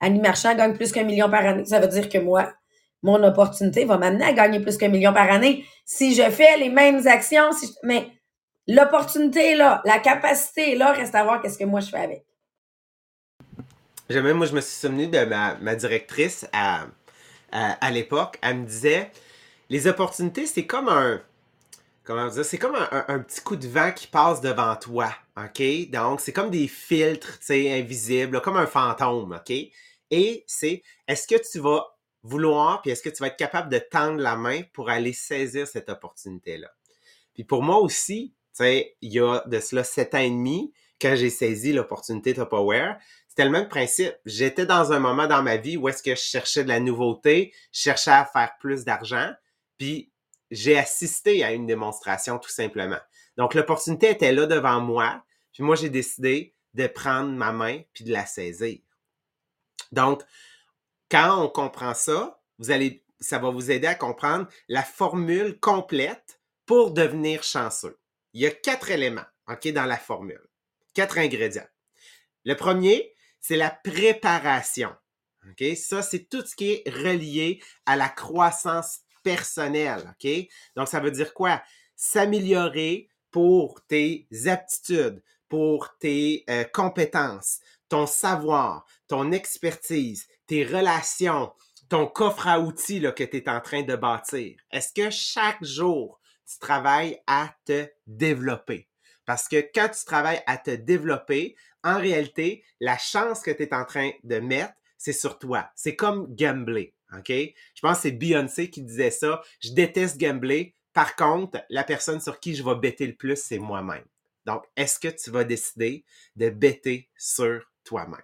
Annie 0.00 0.20
Marchand 0.20 0.54
gagne 0.54 0.74
plus 0.74 0.92
qu'un 0.92 1.04
million 1.04 1.28
par 1.28 1.44
année. 1.44 1.64
Ça 1.66 1.80
veut 1.80 1.88
dire 1.88 2.08
que 2.08 2.18
moi, 2.18 2.52
mon 3.02 3.22
opportunité 3.22 3.84
va 3.84 3.98
m'amener 3.98 4.24
à 4.24 4.32
gagner 4.32 4.60
plus 4.60 4.76
qu'un 4.78 4.88
million 4.88 5.12
par 5.12 5.30
année 5.30 5.64
si 5.84 6.14
je 6.14 6.30
fais 6.30 6.56
les 6.56 6.70
mêmes 6.70 7.06
actions. 7.06 7.50
Mais 7.82 8.08
l'opportunité 8.66 9.52
est 9.52 9.56
là, 9.56 9.82
la 9.84 9.98
capacité 9.98 10.72
est 10.72 10.76
là, 10.76 10.92
reste 10.92 11.14
à 11.14 11.24
voir 11.24 11.42
qu'est-ce 11.42 11.58
que 11.58 11.64
moi 11.64 11.80
je 11.80 11.90
fais 11.90 11.98
avec. 11.98 12.24
Jamais, 14.08 14.32
moi, 14.32 14.46
je 14.46 14.54
me 14.54 14.60
suis 14.60 14.74
souvenu 14.74 15.06
de 15.06 15.24
ma, 15.24 15.74
directrice 15.76 16.48
à, 16.52 16.86
à 17.52 17.90
l'époque. 17.90 18.38
Elle 18.42 18.58
me 18.58 18.66
disait, 18.66 19.10
les 19.68 19.86
opportunités, 19.86 20.46
c'est 20.46 20.66
comme 20.66 20.88
un 20.88 21.20
comment 22.04 22.28
dire, 22.28 22.44
c'est 22.44 22.58
comme 22.58 22.76
un, 22.76 23.18
petit 23.20 23.40
coup 23.40 23.56
de 23.56 23.68
vent 23.68 23.92
qui 23.92 24.06
passe 24.06 24.40
devant 24.40 24.74
toi, 24.76 25.14
OK? 25.36 25.90
Donc, 25.90 26.20
c'est 26.20 26.32
comme 26.32 26.50
des 26.50 26.68
filtres, 26.68 27.38
tu 27.38 27.46
sais, 27.46 27.78
invisibles, 27.78 28.40
comme 28.40 28.56
un 28.56 28.66
fantôme, 28.66 29.32
OK? 29.32 29.56
Et 30.10 30.44
c'est, 30.46 30.82
est-ce 31.06 31.26
que 31.26 31.40
tu 31.50 31.60
vas 31.60 31.86
vouloir, 32.22 32.82
puis 32.82 32.90
est-ce 32.90 33.02
que 33.02 33.08
tu 33.08 33.22
vas 33.22 33.28
être 33.28 33.36
capable 33.36 33.70
de 33.70 33.78
tendre 33.78 34.18
la 34.18 34.36
main 34.36 34.62
pour 34.72 34.90
aller 34.90 35.12
saisir 35.12 35.66
cette 35.66 35.88
opportunité-là? 35.88 36.70
Puis 37.34 37.44
pour 37.44 37.62
moi 37.62 37.78
aussi, 37.78 38.34
tu 38.54 38.64
sais, 38.64 38.96
il 39.00 39.12
y 39.12 39.20
a 39.20 39.42
de 39.46 39.60
cela 39.60 39.84
sept 39.84 40.14
ans 40.14 40.18
et 40.18 40.30
demi, 40.30 40.72
quand 41.00 41.14
j'ai 41.16 41.30
saisi 41.30 41.72
l'opportunité 41.72 42.34
Top 42.34 42.52
Aware, 42.52 42.98
c'était 43.28 43.44
le 43.44 43.50
même 43.50 43.68
principe. 43.68 44.12
J'étais 44.26 44.66
dans 44.66 44.92
un 44.92 44.98
moment 44.98 45.26
dans 45.26 45.42
ma 45.42 45.56
vie 45.56 45.76
où 45.76 45.88
est-ce 45.88 46.02
que 46.02 46.14
je 46.14 46.20
cherchais 46.20 46.64
de 46.64 46.68
la 46.68 46.80
nouveauté, 46.80 47.54
je 47.72 47.80
cherchais 47.80 48.10
à 48.10 48.24
faire 48.24 48.50
plus 48.58 48.84
d'argent, 48.84 49.30
puis 49.78 50.09
j'ai 50.50 50.78
assisté 50.78 51.44
à 51.44 51.52
une 51.52 51.66
démonstration 51.66 52.38
tout 52.38 52.50
simplement. 52.50 52.98
Donc 53.36 53.54
l'opportunité 53.54 54.10
était 54.10 54.32
là 54.32 54.46
devant 54.46 54.80
moi, 54.80 55.24
puis 55.52 55.62
moi 55.62 55.76
j'ai 55.76 55.90
décidé 55.90 56.54
de 56.74 56.86
prendre 56.86 57.30
ma 57.30 57.52
main 57.52 57.80
puis 57.92 58.04
de 58.04 58.12
la 58.12 58.26
saisir. 58.26 58.78
Donc 59.92 60.22
quand 61.10 61.42
on 61.42 61.48
comprend 61.48 61.94
ça, 61.94 62.40
vous 62.58 62.70
allez 62.70 63.04
ça 63.20 63.38
va 63.38 63.50
vous 63.50 63.70
aider 63.70 63.86
à 63.86 63.94
comprendre 63.94 64.48
la 64.68 64.82
formule 64.82 65.58
complète 65.60 66.40
pour 66.66 66.92
devenir 66.92 67.42
chanceux. 67.42 67.98
Il 68.32 68.40
y 68.40 68.46
a 68.46 68.50
quatre 68.50 68.90
éléments, 68.90 69.26
OK, 69.48 69.68
dans 69.68 69.84
la 69.84 69.98
formule. 69.98 70.40
Quatre 70.94 71.18
ingrédients. 71.18 71.66
Le 72.44 72.54
premier, 72.54 73.14
c'est 73.40 73.56
la 73.56 73.70
préparation. 73.70 74.94
OK? 75.48 75.76
Ça, 75.76 76.02
c'est 76.02 76.28
tout 76.28 76.44
ce 76.44 76.54
qui 76.54 76.72
est 76.72 76.88
relié 76.88 77.62
à 77.86 77.96
la 77.96 78.08
croissance 78.08 79.00
personnel, 79.22 80.02
OK? 80.10 80.30
Donc, 80.76 80.88
ça 80.88 81.00
veut 81.00 81.10
dire 81.10 81.34
quoi? 81.34 81.62
S'améliorer 81.96 83.08
pour 83.30 83.84
tes 83.86 84.26
aptitudes, 84.46 85.22
pour 85.48 85.96
tes 85.98 86.44
euh, 86.48 86.64
compétences, 86.64 87.60
ton 87.88 88.06
savoir, 88.06 88.86
ton 89.08 89.32
expertise, 89.32 90.26
tes 90.46 90.64
relations, 90.64 91.52
ton 91.88 92.06
coffre 92.06 92.46
à 92.46 92.60
outils 92.60 93.02
que 93.16 93.24
tu 93.24 93.36
es 93.36 93.48
en 93.48 93.60
train 93.60 93.82
de 93.82 93.96
bâtir. 93.96 94.56
Est-ce 94.70 94.92
que 94.92 95.10
chaque 95.10 95.62
jour, 95.62 96.20
tu 96.48 96.58
travailles 96.58 97.20
à 97.26 97.52
te 97.64 97.88
développer? 98.06 98.88
Parce 99.26 99.48
que 99.48 99.60
quand 99.74 99.88
tu 99.88 100.04
travailles 100.04 100.42
à 100.46 100.56
te 100.56 100.70
développer, 100.70 101.56
en 101.82 101.98
réalité, 101.98 102.64
la 102.80 102.98
chance 102.98 103.42
que 103.42 103.50
tu 103.50 103.64
es 103.64 103.74
en 103.74 103.84
train 103.84 104.10
de 104.22 104.38
mettre, 104.38 104.74
c'est 104.96 105.12
sur 105.12 105.38
toi. 105.38 105.70
C'est 105.74 105.96
comme 105.96 106.34
gambler. 106.34 106.94
OK? 107.16 107.28
Je 107.28 107.80
pense 107.80 107.96
que 107.96 108.02
c'est 108.02 108.12
Beyoncé 108.12 108.70
qui 108.70 108.82
disait 108.82 109.10
ça. 109.10 109.40
Je 109.60 109.72
déteste 109.72 110.18
gambler. 110.18 110.74
Par 110.92 111.16
contre, 111.16 111.62
la 111.68 111.84
personne 111.84 112.20
sur 112.20 112.40
qui 112.40 112.54
je 112.54 112.64
vais 112.64 112.74
bêter 112.74 113.06
le 113.06 113.14
plus, 113.14 113.36
c'est 113.36 113.58
moi-même. 113.58 114.04
Donc, 114.46 114.64
est-ce 114.76 114.98
que 114.98 115.08
tu 115.08 115.30
vas 115.30 115.44
décider 115.44 116.04
de 116.36 116.50
bêter 116.50 117.08
sur 117.16 117.62
toi-même? 117.84 118.22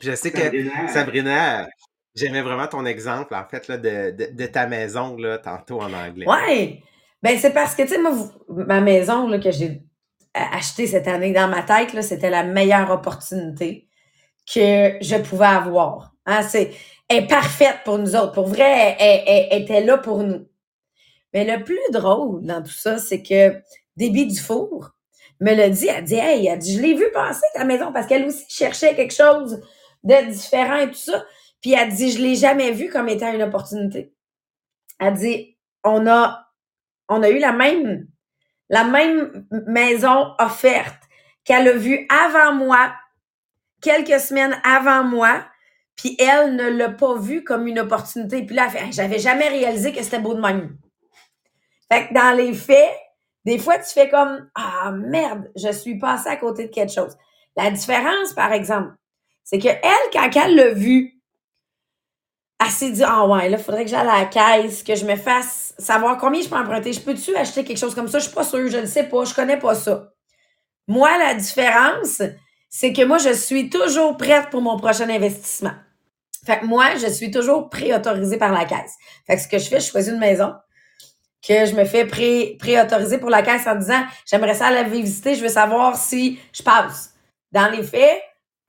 Je 0.00 0.14
sais 0.14 0.30
que 0.30 0.38
Sabrina, 0.92 1.68
J'aimais 2.14 2.42
vraiment 2.42 2.66
ton 2.66 2.84
exemple, 2.84 3.34
en 3.34 3.44
fait, 3.46 3.68
là, 3.68 3.78
de, 3.78 4.10
de, 4.10 4.28
de 4.32 4.46
ta 4.46 4.66
maison, 4.66 5.16
là, 5.16 5.38
tantôt 5.38 5.80
en 5.80 5.92
anglais. 5.92 6.28
Ouais! 6.28 6.82
Ben, 7.22 7.38
c'est 7.38 7.54
parce 7.54 7.74
que, 7.74 7.82
tu 7.82 7.88
sais, 7.88 7.98
moi, 7.98 8.12
ma 8.48 8.80
maison, 8.80 9.28
là, 9.28 9.38
que 9.38 9.50
j'ai 9.50 9.82
achetée 10.34 10.86
cette 10.86 11.08
année 11.08 11.32
dans 11.32 11.48
ma 11.48 11.62
tête, 11.62 11.94
là, 11.94 12.02
c'était 12.02 12.28
la 12.28 12.44
meilleure 12.44 12.90
opportunité 12.90 13.88
que 14.46 14.98
je 15.00 15.22
pouvais 15.22 15.46
avoir. 15.46 16.12
Hein, 16.26 16.42
c'est, 16.42 16.72
parfaite 17.20 17.80
pour 17.84 17.98
nous 17.98 18.16
autres. 18.16 18.32
Pour 18.32 18.48
vrai, 18.48 18.96
elle, 18.98 19.62
était 19.62 19.82
là 19.82 19.98
pour 19.98 20.22
nous. 20.22 20.48
Mais 21.34 21.44
le 21.44 21.62
plus 21.62 21.78
drôle 21.90 22.42
dans 22.42 22.62
tout 22.62 22.70
ça, 22.70 22.98
c'est 22.98 23.22
que 23.22 23.60
Déby 23.96 24.26
Dufour 24.26 24.90
me 25.40 25.54
l'a 25.54 25.68
dit, 25.68 25.88
elle 25.88 26.04
dit, 26.04 26.14
hey, 26.14 26.46
elle 26.46 26.58
dit, 26.58 26.76
je 26.76 26.80
l'ai 26.80 26.94
vu 26.94 27.10
passer 27.12 27.46
ta 27.54 27.64
maison 27.64 27.92
parce 27.92 28.06
qu'elle 28.06 28.26
aussi 28.26 28.44
cherchait 28.48 28.94
quelque 28.94 29.14
chose 29.14 29.60
de 30.04 30.30
différent 30.30 30.76
et 30.76 30.88
tout 30.88 30.94
ça. 30.94 31.24
Puis 31.60 31.72
elle 31.72 31.92
dit, 31.92 32.12
je 32.12 32.18
l'ai 32.18 32.34
jamais 32.34 32.70
vu 32.72 32.88
comme 32.88 33.08
étant 33.08 33.32
une 33.32 33.42
opportunité. 33.42 34.12
Elle 34.98 35.14
dit, 35.14 35.56
on 35.84 36.06
a, 36.06 36.46
on 37.08 37.22
a 37.22 37.28
eu 37.28 37.38
la 37.38 37.52
même, 37.52 38.06
la 38.68 38.84
même 38.84 39.46
maison 39.50 40.34
offerte 40.38 41.02
qu'elle 41.44 41.68
a 41.68 41.76
vue 41.76 42.06
avant 42.08 42.54
moi, 42.54 42.92
quelques 43.80 44.20
semaines 44.20 44.60
avant 44.64 45.04
moi, 45.04 45.44
puis 45.96 46.16
elle 46.18 46.56
ne 46.56 46.68
l'a 46.68 46.90
pas 46.90 47.16
vue 47.16 47.44
comme 47.44 47.66
une 47.66 47.78
opportunité. 47.78 48.44
Puis 48.44 48.56
là, 48.56 48.68
elle 48.74 48.92
j'avais 48.92 49.18
jamais 49.18 49.48
réalisé 49.48 49.92
que 49.92 50.02
c'était 50.02 50.18
beau 50.18 50.34
de 50.34 50.40
même. 50.40 50.76
Fait 51.90 52.08
que 52.08 52.14
dans 52.14 52.36
les 52.36 52.54
faits, 52.54 52.96
des 53.44 53.58
fois, 53.58 53.78
tu 53.78 53.92
fais 53.92 54.08
comme 54.08 54.48
Ah 54.54 54.92
merde, 54.92 55.50
je 55.56 55.70
suis 55.72 55.98
passée 55.98 56.28
à 56.28 56.36
côté 56.36 56.66
de 56.66 56.72
quelque 56.72 56.92
chose. 56.92 57.16
La 57.56 57.70
différence, 57.70 58.32
par 58.34 58.52
exemple, 58.52 58.92
c'est 59.44 59.58
que 59.58 59.68
elle, 59.68 60.10
quand 60.12 60.30
elle 60.36 60.56
l'a 60.56 60.70
vu, 60.70 61.20
elle 62.60 62.70
s'est 62.70 62.90
dit 62.90 63.02
Ah 63.04 63.26
ouais, 63.26 63.48
là, 63.48 63.58
il 63.58 63.62
faudrait 63.62 63.84
que 63.84 63.90
j'aille 63.90 64.08
à 64.08 64.20
la 64.20 64.26
caisse, 64.26 64.82
que 64.82 64.94
je 64.94 65.04
me 65.04 65.16
fasse 65.16 65.74
savoir 65.78 66.16
combien 66.18 66.40
je 66.40 66.48
peux 66.48 66.56
emprunter. 66.56 66.92
Je 66.92 67.00
peux-tu 67.00 67.34
acheter 67.36 67.64
quelque 67.64 67.78
chose 67.78 67.94
comme 67.94 68.08
ça? 68.08 68.18
Je 68.18 68.26
suis 68.26 68.34
pas 68.34 68.44
sûre, 68.44 68.68
je 68.68 68.78
ne 68.78 68.86
sais 68.86 69.04
pas, 69.04 69.24
je 69.24 69.34
connais 69.34 69.58
pas 69.58 69.74
ça. 69.74 70.12
Moi, 70.88 71.16
la 71.18 71.34
différence, 71.34 72.22
c'est 72.74 72.94
que 72.94 73.04
moi, 73.04 73.18
je 73.18 73.34
suis 73.34 73.68
toujours 73.68 74.16
prête 74.16 74.48
pour 74.48 74.62
mon 74.62 74.78
prochain 74.78 75.08
investissement. 75.10 75.74
Fait 76.46 76.58
que 76.58 76.64
moi, 76.64 76.96
je 76.96 77.06
suis 77.06 77.30
toujours 77.30 77.68
préautorisée 77.68 78.38
par 78.38 78.50
la 78.50 78.64
caisse. 78.64 78.94
Fait 79.26 79.36
que 79.36 79.42
ce 79.42 79.46
que 79.48 79.58
je 79.58 79.68
fais, 79.68 79.78
je 79.78 79.90
choisis 79.90 80.10
une 80.10 80.18
maison 80.18 80.54
que 81.46 81.66
je 81.66 81.74
me 81.74 81.84
fais 81.84 82.06
pré, 82.06 82.56
préautoriser 82.58 83.18
pour 83.18 83.28
la 83.28 83.42
caisse 83.42 83.66
en 83.66 83.74
disant 83.74 84.02
j'aimerais 84.24 84.54
ça 84.54 84.70
la 84.70 84.84
visiter, 84.84 85.34
je 85.34 85.42
veux 85.42 85.50
savoir 85.50 85.96
si 85.96 86.40
je 86.54 86.62
passe. 86.62 87.12
Dans 87.50 87.70
les 87.70 87.82
faits, 87.82 88.22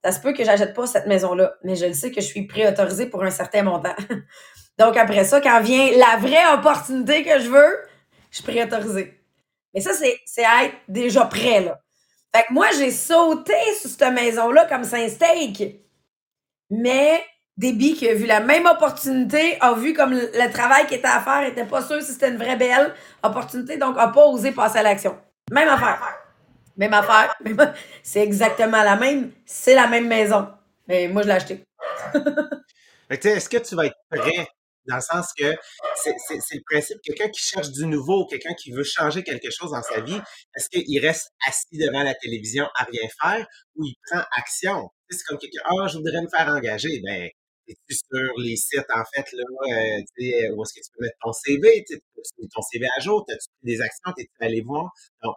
ça 0.03 0.11
se 0.11 0.19
peut 0.19 0.33
que 0.33 0.43
j'achète 0.43 0.73
pas 0.73 0.85
cette 0.85 1.07
maison-là, 1.07 1.53
mais 1.63 1.77
je 1.77 1.85
le 1.85 1.93
sais 1.93 2.11
que 2.11 2.19
je 2.19 2.25
suis 2.25 2.45
préautorisée 2.45 3.05
pour 3.05 3.23
un 3.23 3.31
certain 3.31 3.63
montant. 3.63 3.95
Donc 4.77 4.97
après 4.97 5.23
ça, 5.23 5.39
quand 5.39 5.61
vient 5.61 5.91
la 5.91 6.17
vraie 6.17 6.53
opportunité 6.53 7.23
que 7.23 7.39
je 7.39 7.47
veux, 7.47 7.77
je 8.31 8.35
suis 8.37 8.43
préautorisée. 8.43 9.17
Mais 9.73 9.79
ça, 9.79 9.91
c'est 9.93 10.41
être 10.41 10.75
déjà 10.89 11.25
prêt, 11.25 11.61
là. 11.61 11.79
Fait 12.35 12.43
que 12.43 12.53
moi, 12.53 12.67
j'ai 12.77 12.91
sauté 12.91 13.53
sur 13.79 13.89
cette 13.89 14.13
maison-là 14.13 14.65
comme 14.65 14.83
c'est 14.83 15.05
un 15.05 15.09
steak. 15.09 15.81
Mais 16.69 17.23
Déby 17.57 17.93
qui 17.93 18.09
a 18.09 18.15
vu 18.15 18.25
la 18.25 18.39
même 18.39 18.65
opportunité, 18.65 19.57
a 19.61 19.73
vu 19.73 19.93
comme 19.93 20.13
le, 20.13 20.51
travail 20.51 20.87
qui 20.87 20.95
était 20.95 21.07
à 21.07 21.21
faire, 21.21 21.43
était 21.43 21.65
pas 21.65 21.83
sûr 21.83 22.01
si 22.01 22.13
c'était 22.13 22.29
une 22.29 22.37
vraie 22.37 22.55
belle 22.55 22.93
opportunité, 23.21 23.77
donc 23.77 23.95
a 23.99 24.07
pas 24.07 24.25
osé 24.25 24.51
passer 24.51 24.79
à 24.79 24.83
l'action. 24.83 25.15
Même 25.51 25.69
affaire. 25.69 26.01
Même 26.75 26.93
affaire. 26.93 27.35
C'est 28.01 28.23
exactement 28.23 28.81
la 28.81 28.95
même. 28.95 29.31
C'est 29.45 29.75
la 29.75 29.87
même 29.87 30.07
maison. 30.07 30.47
Mais 30.87 31.07
moi, 31.07 31.21
je 31.21 31.27
l'ai 31.27 31.33
acheté. 31.33 31.63
Est-ce 33.09 33.47
que 33.47 33.57
tu 33.57 33.75
vas 33.75 33.85
être 33.85 33.97
prêt 34.09 34.47
dans 34.85 34.95
le 34.95 35.01
sens 35.01 35.27
que 35.37 35.55
c'est 35.95 36.55
le 36.55 36.63
principe, 36.69 36.97
quelqu'un 37.03 37.29
qui 37.29 37.41
cherche 37.41 37.69
du 37.71 37.85
nouveau, 37.85 38.25
quelqu'un 38.25 38.53
qui 38.53 38.71
veut 38.71 38.83
changer 38.83 39.23
quelque 39.23 39.49
chose 39.49 39.71
dans 39.71 39.81
sa 39.81 40.01
vie, 40.01 40.19
est-ce 40.55 40.69
qu'il 40.69 40.99
reste 40.99 41.31
assis 41.47 41.77
devant 41.77 42.03
la 42.03 42.13
télévision 42.15 42.65
à 42.75 42.83
rien 42.83 43.07
faire 43.21 43.47
ou 43.75 43.85
il 43.85 43.95
prend 44.09 44.21
action? 44.37 44.89
C'est 45.09 45.23
comme 45.27 45.37
quelqu'un, 45.37 45.61
ah, 45.65 45.87
je 45.87 45.97
voudrais 45.97 46.21
me 46.21 46.27
faire 46.27 46.47
engager. 46.47 47.01
Ben, 47.03 47.29
es-tu 47.67 47.95
sur 47.95 48.33
les 48.39 48.55
sites, 48.55 48.89
en 48.93 49.03
fait, 49.13 49.31
là, 49.31 49.43
euh, 49.43 50.01
euh, 50.01 50.55
où 50.55 50.63
est-ce 50.63 50.73
que 50.73 50.79
tu 50.79 50.91
peux 50.97 51.03
mettre 51.03 51.17
ton 51.21 51.31
CV? 51.31 51.83
Tu 51.87 51.99
ton 52.53 52.61
CV 52.61 52.87
à 52.97 53.01
jour? 53.01 53.25
As-tu 53.29 53.47
des 53.63 53.81
actions? 53.81 54.11
T'es-tu 54.17 54.45
allé 54.45 54.61
voir? 54.61 54.91
Donc, 55.23 55.35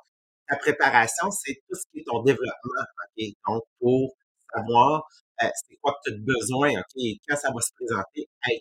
ta 0.48 0.56
préparation, 0.56 1.30
c'est 1.30 1.54
tout 1.68 1.76
ce 1.76 1.84
qui 1.92 2.00
est 2.00 2.04
ton 2.04 2.22
développement, 2.22 2.84
OK? 3.18 3.24
Donc, 3.48 3.62
pour 3.78 4.16
savoir 4.54 5.06
euh, 5.42 5.48
c'est 5.68 5.76
quoi 5.82 5.92
que 5.92 6.10
tu 6.10 6.14
as 6.14 6.18
besoin, 6.18 6.70
OK? 6.70 7.02
quand 7.28 7.36
ça 7.36 7.50
va 7.52 7.60
se 7.60 7.72
présenter, 7.74 8.28
prêt. 8.42 8.60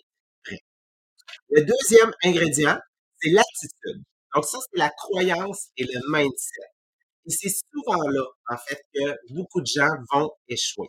Le 1.50 1.64
deuxième 1.64 2.12
ingrédient, 2.24 2.78
c'est 3.20 3.30
l'attitude. 3.30 4.02
Donc, 4.34 4.44
ça, 4.44 4.58
c'est 4.60 4.78
la 4.78 4.90
croyance 4.90 5.68
et 5.76 5.84
le 5.84 6.00
mindset. 6.08 6.60
Et 7.26 7.30
c'est 7.30 7.54
souvent 7.72 8.02
là, 8.08 8.24
en 8.48 8.56
fait, 8.58 8.82
que 8.94 9.34
beaucoup 9.34 9.60
de 9.60 9.66
gens 9.66 9.88
vont 10.12 10.30
échouer. 10.48 10.88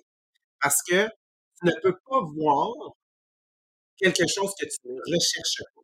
Parce 0.62 0.82
que 0.88 1.06
tu 1.06 1.65
ne 1.65 1.72
peux 1.82 1.98
pas 2.06 2.22
voir 2.36 2.74
quelque 3.98 4.28
chose 4.28 4.54
que 4.60 4.65
tu 4.65 4.78
ne 4.86 5.00
recherches 5.00 5.63
pas. 5.76 5.82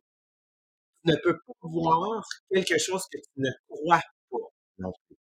Tu 1.04 1.10
ne 1.10 1.16
peux 1.16 1.38
pas 1.38 1.54
voir 1.62 2.24
quelque 2.52 2.78
chose 2.78 3.02
que 3.12 3.18
tu 3.18 3.30
ne 3.38 3.50
crois 3.68 4.02
pas 4.30 4.38
non 4.78 4.92
plus. 5.06 5.16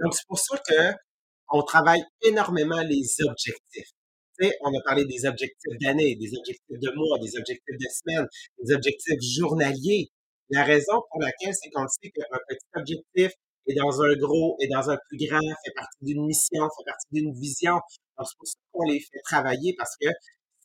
Donc, 0.00 0.14
c'est 0.14 0.26
pour 0.26 0.38
ça 0.38 0.58
que 0.58 0.94
on 1.50 1.62
travaille 1.62 2.04
énormément 2.22 2.80
les 2.82 3.06
objectifs. 3.22 3.90
On 4.60 4.78
a 4.78 4.82
parlé 4.82 5.04
des 5.04 5.26
objectifs 5.26 5.78
d'année, 5.80 6.14
des 6.16 6.36
objectifs 6.36 6.80
de 6.80 6.90
mois, 6.94 7.18
des 7.18 7.36
objectifs 7.36 7.76
de 7.76 7.88
semaine, 7.90 8.26
des 8.62 8.74
objectifs 8.74 9.20
journaliers. 9.20 10.10
La 10.50 10.64
raison 10.64 11.02
pour 11.10 11.20
laquelle 11.20 11.54
c'est 11.54 11.70
qu'on 11.70 11.86
sait 11.88 12.10
qu'un 12.10 12.38
petit 12.48 12.66
objectif 12.74 13.32
est 13.66 13.74
dans 13.74 14.00
un 14.00 14.14
gros, 14.16 14.56
est 14.60 14.68
dans 14.68 14.90
un 14.90 14.96
plus 15.08 15.18
grand, 15.26 15.40
fait 15.40 15.72
partie 15.74 15.98
d'une 16.02 16.24
mission, 16.24 16.62
fait 16.62 16.84
partie 16.86 17.06
d'une 17.12 17.32
vision. 17.34 17.74
C'est 17.90 18.36
pour 18.38 18.46
ça 18.46 18.58
qu'on 18.72 18.84
les 18.84 19.00
fait 19.00 19.20
travailler 19.24 19.74
parce 19.76 19.96
que 20.00 20.08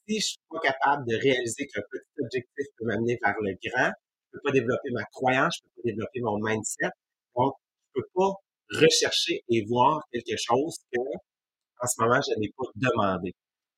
si 0.08 0.20
je 0.20 0.26
suis 0.26 0.38
pas 0.50 0.60
capable 0.60 1.08
de 1.08 1.16
réaliser 1.16 1.68
qu'un 1.68 1.82
petit 1.92 2.22
objectif 2.22 2.66
peut 2.78 2.86
m'amener 2.86 3.18
vers 3.24 3.36
le 3.42 3.58
grand, 3.66 3.92
je 4.34 4.38
peux 4.38 4.42
pas 4.44 4.52
développer 4.52 4.90
ma 4.92 5.04
croyance, 5.06 5.58
je 5.58 5.62
peux 5.64 5.82
pas 5.82 5.90
développer 5.90 6.22
mon 6.22 6.38
mindset. 6.40 6.90
Donc, 7.36 7.54
je 7.96 8.02
peux 8.02 8.08
pas 8.14 8.34
rechercher 8.80 9.44
et 9.50 9.66
voir 9.66 10.02
quelque 10.12 10.38
chose 10.38 10.78
que, 10.92 11.00
en 11.00 11.88
ce 11.88 12.02
moment, 12.02 12.22
je 12.22 12.40
n'ai 12.40 12.52
pas 12.56 12.66
demandé. 12.76 13.34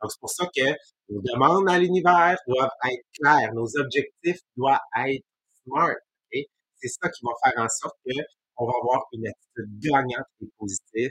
Donc, 0.06 0.12
c'est 0.12 0.20
pour 0.20 0.30
ça 0.30 0.46
que 0.56 0.70
nos 1.10 1.20
demandes 1.22 1.68
à 1.68 1.80
l'univers 1.80 2.38
doivent 2.46 2.70
être 2.92 3.06
claires. 3.12 3.52
Nos 3.56 3.68
objectifs 3.78 4.40
doivent 4.56 4.78
être 5.08 5.26
smart. 5.64 5.96
C'est 6.32 6.90
ça 6.90 7.10
qui 7.10 7.26
va 7.26 7.32
faire 7.44 7.64
en 7.64 7.68
sorte 7.68 7.96
que 8.06 8.14
on 8.58 8.68
va 8.68 8.74
avoir 8.84 9.08
une 9.14 9.28
attitude 9.28 9.80
gagnante 9.80 10.28
et 10.44 10.48
positive 10.60 11.10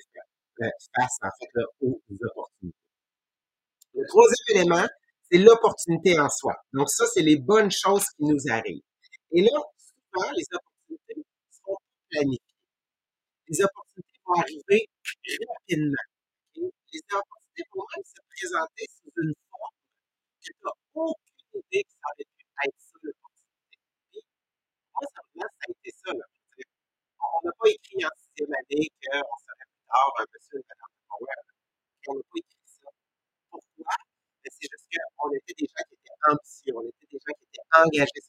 euh, 0.63 0.69
face 0.95 1.19
aux 1.81 2.01
opportunités. 2.23 2.79
Le 3.95 4.07
troisième 4.07 4.61
élément, 4.61 4.87
c'est 5.29 5.39
l'opportunité 5.39 6.21
en 6.21 6.29
soi. 6.29 6.55
Donc 6.73 6.89
ça, 6.89 7.05
c'est 7.13 7.23
les 7.23 7.37
bonnes 7.37 7.73
choses 7.73 8.05
qui 8.17 8.27
nous 8.27 8.39
arrivent. 8.49 8.83
Et 9.33 9.43
là, 9.43 9.59
souvent, 9.77 10.31
les 10.37 10.45
opportunités 10.53 11.27
sont 11.67 11.77
planifiées. 12.11 12.39
Les 13.49 13.65
opportunités 13.65 14.21
vont 14.25 14.35
arriver 14.35 14.89
rapidement. 15.59 16.05
Les 16.55 17.01
opportunités 17.11 17.44
vont 17.75 17.87
même 17.95 18.05
se 18.05 18.21
présenter 18.35 18.85
sous 18.91 19.13
une 19.23 19.35
forme 19.51 19.77
que 20.43 20.51
tu 20.51 20.53
aucune 20.95 21.61
idée 21.61 21.85
que 21.85 21.95
ça 21.95 22.07
aurait 22.11 22.29
pu 22.35 22.45
être 22.67 22.81
ça 22.81 22.97
l'opportunité. 23.03 23.79
Moi, 24.93 25.03
ça, 25.15 25.21
ça 25.23 25.47
a 25.47 25.71
été 25.71 25.91
ça. 25.95 26.13
On 26.15 27.41
n'a 27.47 27.53
pas 27.59 27.71
écrit 27.71 28.05
en 28.05 28.15
sixième 28.19 28.55
année 28.55 28.89
qu'on 29.03 29.37
serait 29.39 29.67
plus 29.71 29.85
tard 29.87 30.13
un 30.19 30.27
monsieur, 30.33 30.59
une 30.59 30.69
madame 30.69 30.95
Power. 31.09 31.39
On 32.09 32.15
n'a 32.15 32.23
pas 32.23 32.39
écrit 32.39 32.65
pourquoi? 33.51 33.95
Mais 34.43 34.51
c'est 34.51 34.69
juste 34.71 34.87
qu'on 35.17 35.31
était 35.33 35.55
des 35.55 35.67
gens 35.71 35.85
qui 35.89 35.95
étaient 35.95 36.19
ambitieux, 36.29 36.75
on 36.77 36.83
était 36.89 37.07
des 37.11 37.19
gens 37.23 37.35
qui 37.39 37.45
étaient 37.47 37.69
engagés 37.79 38.23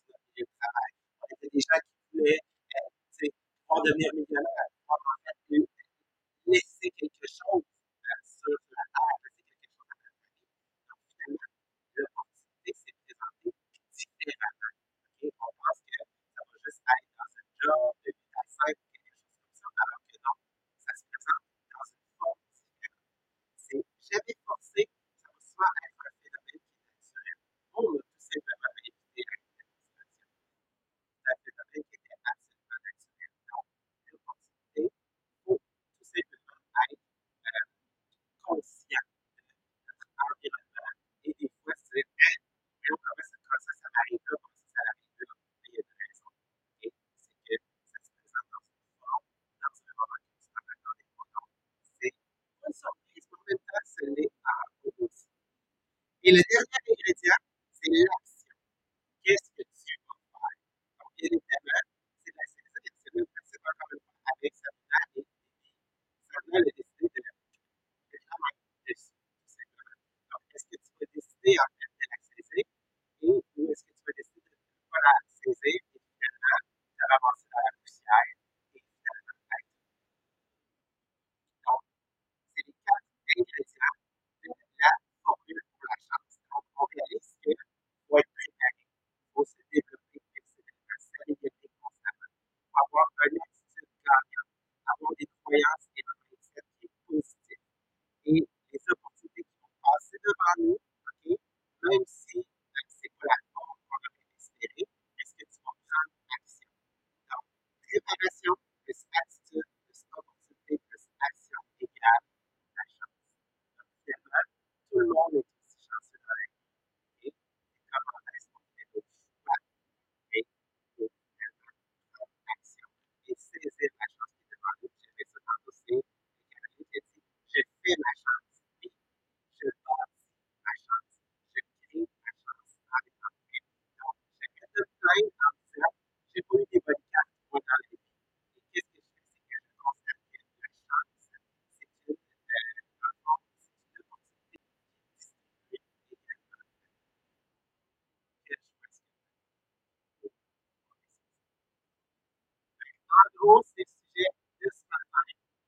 De 153.45 154.69
ce 154.73 154.83
matin. 154.89 155.21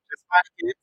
J'espère 0.09 0.76